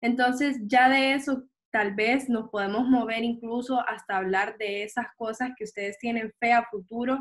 Entonces, 0.00 0.56
ya 0.66 0.88
de 0.88 1.14
eso 1.14 1.44
tal 1.70 1.94
vez 1.94 2.28
nos 2.28 2.50
podemos 2.50 2.88
mover 2.88 3.22
incluso 3.22 3.80
hasta 3.88 4.16
hablar 4.16 4.56
de 4.58 4.82
esas 4.82 5.06
cosas 5.16 5.50
que 5.56 5.64
ustedes 5.64 5.98
tienen 5.98 6.32
fe 6.40 6.52
a 6.52 6.64
futuro, 6.64 7.18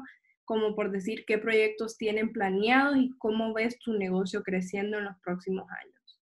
como 0.50 0.74
por 0.74 0.90
decir 0.90 1.26
qué 1.28 1.38
proyectos 1.38 1.96
tienen 1.96 2.34
planeados 2.34 2.98
y 2.98 3.16
cómo 3.20 3.54
ves 3.54 3.78
tu 3.78 3.94
negocio 3.94 4.42
creciendo 4.42 4.98
en 4.98 5.06
los 5.06 5.16
próximos 5.24 5.70
años. 5.70 6.20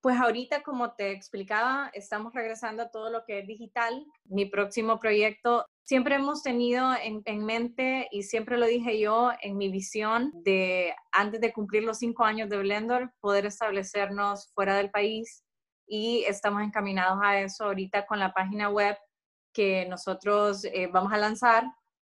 Pues 0.00 0.18
ahorita, 0.18 0.64
como 0.64 0.94
te 0.94 1.12
explicaba, 1.12 1.88
estamos 1.94 2.34
regresando 2.34 2.82
a 2.82 2.90
todo 2.90 3.10
lo 3.10 3.24
que 3.24 3.38
es 3.38 3.46
digital. 3.46 4.04
Mi 4.24 4.46
próximo 4.46 4.98
proyecto, 4.98 5.64
siempre 5.84 6.16
hemos 6.16 6.42
tenido 6.42 6.92
en, 7.00 7.22
en, 7.24 7.44
mente, 7.44 8.08
y 8.10 8.24
siempre 8.24 8.58
lo 8.58 8.66
dije 8.66 8.98
yo, 8.98 9.30
en 9.40 9.56
mi 9.56 9.70
visión 9.70 10.32
de 10.42 10.92
antes 11.12 11.40
de 11.40 11.52
cumplir 11.52 11.84
los 11.84 11.98
cinco 11.98 12.24
años 12.24 12.48
de 12.48 12.58
Blender, 12.58 13.08
poder 13.20 13.46
establecernos 13.46 14.50
fuera 14.52 14.76
del 14.76 14.90
país, 14.90 15.44
y 15.86 16.24
estamos 16.24 16.60
encaminados 16.64 17.20
a 17.22 17.38
eso 17.38 17.66
ahorita 17.66 18.04
con 18.04 18.18
la 18.18 18.32
página 18.32 18.68
web 18.68 18.96
que 19.54 19.86
nosotros 19.86 20.64
eh, 20.64 20.88
vamos 20.92 21.12
a 21.12 21.18
lanzar. 21.18 21.64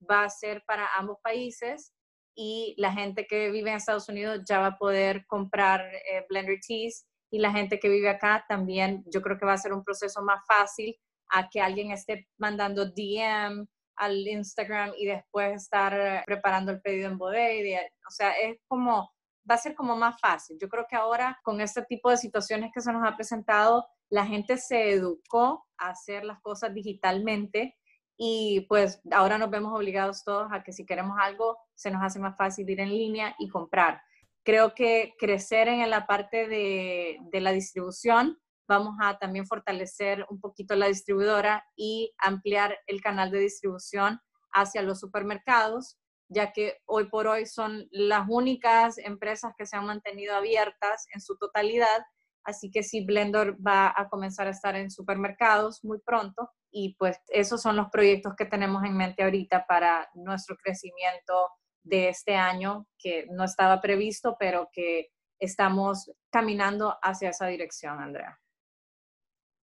Va 0.10 0.23
a 0.23 0.29
ser 0.29 0.63
para 0.65 0.88
ambos 0.95 1.17
países 1.23 1.93
y 2.36 2.75
la 2.77 2.91
gente 2.91 3.25
que 3.27 3.49
vive 3.49 3.69
en 3.69 3.77
Estados 3.77 4.10
Unidos 4.10 4.41
ya 4.47 4.60
va 4.60 4.67
a 4.67 4.77
poder 4.77 5.25
comprar 5.25 5.81
eh, 5.81 6.25
Blender 6.29 6.60
Teas 6.65 7.08
y 7.31 7.39
la 7.39 7.51
gente 7.51 7.79
que 7.79 7.89
vive 7.89 8.10
acá 8.10 8.45
también, 8.47 9.03
yo 9.12 9.21
creo 9.21 9.38
que 9.38 9.45
va 9.45 9.53
a 9.53 9.58
ser 9.58 9.73
un 9.73 9.84
proceso 9.84 10.21
más 10.21 10.41
fácil 10.47 10.95
a 11.29 11.49
que 11.49 11.62
alguien 11.62 11.91
esté 11.91 12.27
mandando 12.38 12.86
DM 12.86 13.65
al 13.97 14.27
Instagram 14.27 14.93
y 14.97 15.05
después 15.05 15.63
estar 15.63 16.23
preparando 16.25 16.71
el 16.71 16.81
pedido 16.81 17.10
en 17.10 17.17
bodega. 17.17 17.81
O 18.08 18.12
sea, 18.12 18.31
es 18.31 18.58
como 18.67 19.10
va 19.49 19.55
a 19.55 19.60
ser 19.60 19.75
como 19.75 19.95
más 19.95 20.19
fácil. 20.19 20.58
Yo 20.60 20.67
creo 20.67 20.86
que 20.89 20.95
ahora 20.95 21.39
con 21.43 21.62
este 21.62 21.84
tipo 21.84 22.10
de 22.10 22.17
situaciones 22.17 22.71
que 22.73 22.81
se 22.81 22.91
nos 22.91 23.08
ha 23.08 23.15
presentado, 23.15 23.88
la 24.10 24.25
gente 24.25 24.58
se 24.58 24.91
educó 24.91 25.65
a 25.77 25.89
hacer 25.89 26.23
las 26.23 26.41
cosas 26.41 26.73
digitalmente 26.73 27.75
y 28.17 28.62
pues 28.69 29.01
ahora 29.12 29.38
nos 29.38 29.49
vemos 29.49 29.73
obligados 29.73 30.23
todos 30.23 30.47
a 30.51 30.63
que 30.63 30.71
si 30.71 30.86
queremos 30.86 31.17
algo, 31.19 31.58
se 31.73 31.91
nos 31.91 32.01
hace 32.04 32.19
más 32.19 32.38
fácil 32.38 32.69
ir 32.69 32.80
en 32.80 32.89
línea 32.89 33.36
y 33.39 33.49
comprar. 33.49 34.01
Creo 34.43 34.73
que 34.73 35.13
crecer 35.19 35.67
en 35.67 35.89
la 35.89 36.06
parte 36.06 36.47
de, 36.47 37.19
la 37.34 37.51
distribución, 37.51 38.38
vamos 38.67 38.95
a 39.01 39.17
también 39.17 39.47
fortalecer 39.47 40.25
un 40.30 40.39
poquito 40.39 40.75
la 40.75 40.88
distribuidora 40.88 41.65
y 41.75 42.13
ampliar 42.19 42.78
el 42.88 43.01
canal 43.01 43.32
de 43.32 43.39
distribución 43.39 44.19
hacia 44.54 44.82
los 44.82 44.99
supermercados 44.99 45.97
ya 46.30 46.51
que 46.51 46.80
hoy 46.86 47.08
por 47.10 47.28
hoy 47.28 47.45
son 47.45 47.88
las 47.91 48.25
únicas 48.28 48.97
empresas 48.97 49.54
que 49.58 49.65
se 49.65 49.75
han 49.78 49.86
mantenido 49.86 50.36
abiertas 50.36 51.06
en 51.13 51.21
su 51.21 51.38
totalidad. 51.38 52.04
Así 52.45 52.69
que 52.69 52.84
sí, 52.84 53.03
Blender 53.03 53.55
va 53.55 53.93
a 53.95 54.08
comenzar 54.08 54.47
a 54.47 54.51
estar 54.51 54.75
en 54.75 54.91
supermercados 54.91 55.84
muy 55.84 55.99
pronto 55.99 56.51
y 56.71 56.95
pues 56.99 57.19
esos 57.29 57.62
son 57.62 57.75
los 57.75 57.89
proyectos 57.89 58.36
que 58.38 58.45
tenemos 58.45 58.84
en 58.84 58.95
mente 58.95 59.23
ahorita 59.23 59.65
para 59.65 60.08
nuestro 60.13 60.55
crecimiento 60.58 61.49
de 61.84 62.10
este 62.10 62.36
año, 62.36 62.88
que 62.97 63.25
no 63.31 63.43
estaba 63.43 63.81
previsto, 63.81 64.36
pero 64.39 64.69
que 64.71 65.10
estamos 65.39 66.12
caminando 66.31 66.97
hacia 67.01 67.29
esa 67.29 67.47
dirección, 67.47 67.99
Andrea. 67.99 68.39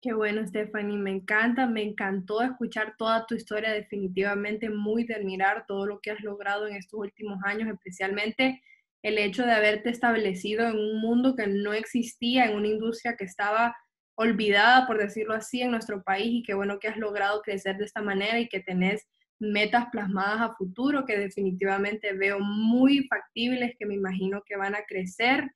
Qué 0.00 0.12
bueno, 0.12 0.46
Stephanie, 0.46 0.96
me 0.96 1.10
encanta, 1.10 1.66
me 1.66 1.82
encantó 1.82 2.40
escuchar 2.42 2.94
toda 2.96 3.26
tu 3.26 3.34
historia, 3.34 3.72
definitivamente 3.72 4.70
muy 4.70 5.04
de 5.04 5.16
admirar 5.16 5.64
todo 5.66 5.86
lo 5.86 6.00
que 6.00 6.12
has 6.12 6.20
logrado 6.20 6.68
en 6.68 6.76
estos 6.76 7.00
últimos 7.00 7.38
años, 7.44 7.68
especialmente 7.68 8.62
el 9.02 9.18
hecho 9.18 9.44
de 9.44 9.52
haberte 9.52 9.90
establecido 9.90 10.66
en 10.66 10.76
un 10.76 11.00
mundo 11.00 11.34
que 11.36 11.46
no 11.46 11.72
existía, 11.72 12.46
en 12.46 12.56
una 12.56 12.68
industria 12.68 13.16
que 13.16 13.24
estaba 13.24 13.76
olvidada, 14.16 14.86
por 14.86 14.98
decirlo 14.98 15.34
así, 15.34 15.62
en 15.62 15.70
nuestro 15.70 16.02
país 16.02 16.28
y 16.32 16.42
qué 16.42 16.54
bueno 16.54 16.78
que 16.78 16.88
has 16.88 16.96
logrado 16.96 17.40
crecer 17.42 17.76
de 17.76 17.84
esta 17.84 18.02
manera 18.02 18.40
y 18.40 18.48
que 18.48 18.60
tenés 18.60 19.06
metas 19.38 19.86
plasmadas 19.92 20.40
a 20.40 20.54
futuro 20.56 21.04
que 21.06 21.16
definitivamente 21.16 22.12
veo 22.12 22.40
muy 22.40 23.06
factibles, 23.06 23.76
que 23.78 23.86
me 23.86 23.94
imagino 23.94 24.42
que 24.44 24.56
van 24.56 24.74
a 24.74 24.82
crecer 24.88 25.48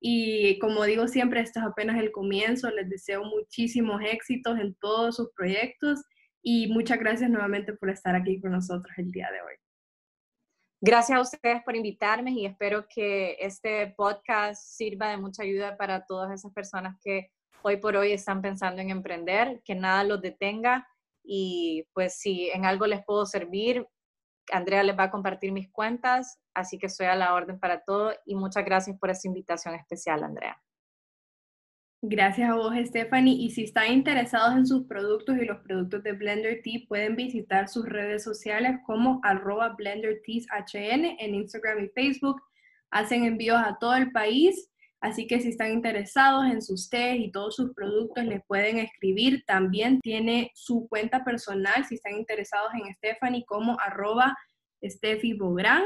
y 0.00 0.58
como 0.58 0.84
digo 0.84 1.08
siempre, 1.08 1.40
esto 1.40 1.60
es 1.60 1.66
apenas 1.66 1.98
el 1.98 2.12
comienzo. 2.12 2.70
Les 2.70 2.88
deseo 2.88 3.24
muchísimos 3.24 4.02
éxitos 4.02 4.58
en 4.58 4.74
todos 4.76 5.16
sus 5.16 5.30
proyectos 5.32 6.02
y 6.42 6.68
muchas 6.68 6.98
gracias 6.98 7.30
nuevamente 7.30 7.72
por 7.72 7.90
estar 7.90 8.14
aquí 8.14 8.40
con 8.40 8.52
nosotros 8.52 8.92
el 8.98 9.10
día 9.10 9.30
de 9.32 9.40
hoy. 9.40 9.65
Gracias 10.80 11.18
a 11.18 11.22
ustedes 11.22 11.62
por 11.64 11.74
invitarme 11.74 12.32
y 12.32 12.44
espero 12.44 12.86
que 12.86 13.36
este 13.40 13.94
podcast 13.96 14.62
sirva 14.62 15.08
de 15.08 15.16
mucha 15.16 15.42
ayuda 15.42 15.76
para 15.78 16.04
todas 16.04 16.30
esas 16.30 16.52
personas 16.52 16.96
que 17.02 17.30
hoy 17.62 17.78
por 17.78 17.96
hoy 17.96 18.12
están 18.12 18.42
pensando 18.42 18.82
en 18.82 18.90
emprender, 18.90 19.62
que 19.64 19.74
nada 19.74 20.04
los 20.04 20.20
detenga 20.20 20.86
y 21.24 21.88
pues 21.94 22.18
si 22.18 22.50
en 22.50 22.66
algo 22.66 22.86
les 22.86 23.02
puedo 23.04 23.24
servir, 23.24 23.86
Andrea 24.52 24.82
les 24.82 24.98
va 24.98 25.04
a 25.04 25.10
compartir 25.10 25.50
mis 25.50 25.70
cuentas, 25.70 26.38
así 26.54 26.78
que 26.78 26.86
estoy 26.86 27.06
a 27.06 27.16
la 27.16 27.32
orden 27.32 27.58
para 27.58 27.82
todo 27.82 28.12
y 28.26 28.34
muchas 28.34 28.64
gracias 28.64 28.98
por 28.98 29.08
esta 29.08 29.28
invitación 29.28 29.74
especial, 29.74 30.22
Andrea. 30.22 30.62
Gracias 32.08 32.48
a 32.48 32.54
vos, 32.54 32.72
Stephanie. 32.84 33.34
Y 33.34 33.50
si 33.50 33.64
están 33.64 33.92
interesados 33.92 34.54
en 34.54 34.64
sus 34.64 34.86
productos 34.86 35.38
y 35.38 35.44
los 35.44 35.58
productos 35.58 36.04
de 36.04 36.12
Blender 36.12 36.60
Tea, 36.62 36.82
pueden 36.86 37.16
visitar 37.16 37.68
sus 37.68 37.84
redes 37.84 38.22
sociales 38.22 38.76
como 38.86 39.18
arroba 39.24 39.74
BlenderTeasHN 39.76 41.16
en 41.18 41.34
Instagram 41.34 41.84
y 41.84 41.88
Facebook. 41.88 42.40
Hacen 42.92 43.24
envíos 43.24 43.58
a 43.58 43.76
todo 43.80 43.96
el 43.96 44.12
país, 44.12 44.70
así 45.00 45.26
que 45.26 45.40
si 45.40 45.48
están 45.48 45.72
interesados 45.72 46.46
en 46.46 46.62
sus 46.62 46.88
tés 46.88 47.18
y 47.18 47.32
todos 47.32 47.56
sus 47.56 47.74
productos, 47.74 48.24
les 48.24 48.40
pueden 48.46 48.78
escribir. 48.78 49.42
También 49.44 50.00
tiene 50.00 50.52
su 50.54 50.86
cuenta 50.88 51.24
personal, 51.24 51.86
si 51.86 51.96
están 51.96 52.14
interesados 52.14 52.70
en 52.74 52.94
Stephanie, 52.94 53.44
como 53.44 53.80
arroba 53.80 54.32
Steffi 54.80 55.32
Bográn. 55.32 55.82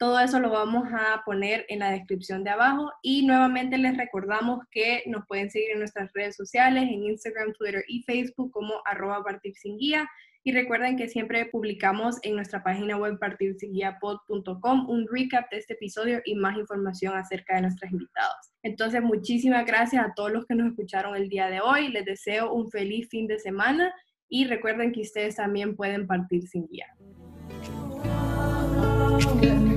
Todo 0.00 0.18
eso 0.18 0.40
lo 0.40 0.48
vamos 0.48 0.88
a 0.94 1.22
poner 1.26 1.66
en 1.68 1.80
la 1.80 1.90
descripción 1.90 2.42
de 2.42 2.48
abajo 2.48 2.90
y 3.02 3.26
nuevamente 3.26 3.76
les 3.76 3.98
recordamos 3.98 4.60
que 4.70 5.02
nos 5.04 5.26
pueden 5.26 5.50
seguir 5.50 5.72
en 5.72 5.80
nuestras 5.80 6.10
redes 6.14 6.36
sociales, 6.36 6.84
en 6.84 7.04
Instagram, 7.04 7.52
Twitter 7.52 7.84
y 7.86 8.02
Facebook 8.04 8.50
como 8.50 8.80
arroba 8.86 9.22
partir 9.22 9.54
sin 9.56 9.76
guía. 9.76 10.08
Y 10.42 10.52
recuerden 10.52 10.96
que 10.96 11.06
siempre 11.06 11.44
publicamos 11.44 12.16
en 12.22 12.36
nuestra 12.36 12.62
página 12.62 12.96
web 12.96 13.18
partirsinguiapod.com 13.18 14.88
un 14.88 15.06
recap 15.06 15.50
de 15.50 15.58
este 15.58 15.74
episodio 15.74 16.22
y 16.24 16.34
más 16.34 16.56
información 16.56 17.14
acerca 17.14 17.56
de 17.56 17.60
nuestros 17.60 17.92
invitados. 17.92 18.52
Entonces, 18.62 19.02
muchísimas 19.02 19.66
gracias 19.66 20.02
a 20.02 20.14
todos 20.16 20.32
los 20.32 20.46
que 20.46 20.54
nos 20.54 20.68
escucharon 20.68 21.14
el 21.14 21.28
día 21.28 21.50
de 21.50 21.60
hoy. 21.60 21.88
Les 21.88 22.06
deseo 22.06 22.54
un 22.54 22.70
feliz 22.70 23.06
fin 23.10 23.26
de 23.26 23.38
semana 23.38 23.92
y 24.30 24.46
recuerden 24.46 24.92
que 24.92 25.02
ustedes 25.02 25.36
también 25.36 25.76
pueden 25.76 26.06
partir 26.06 26.48
sin 26.48 26.66
guía. 26.68 26.86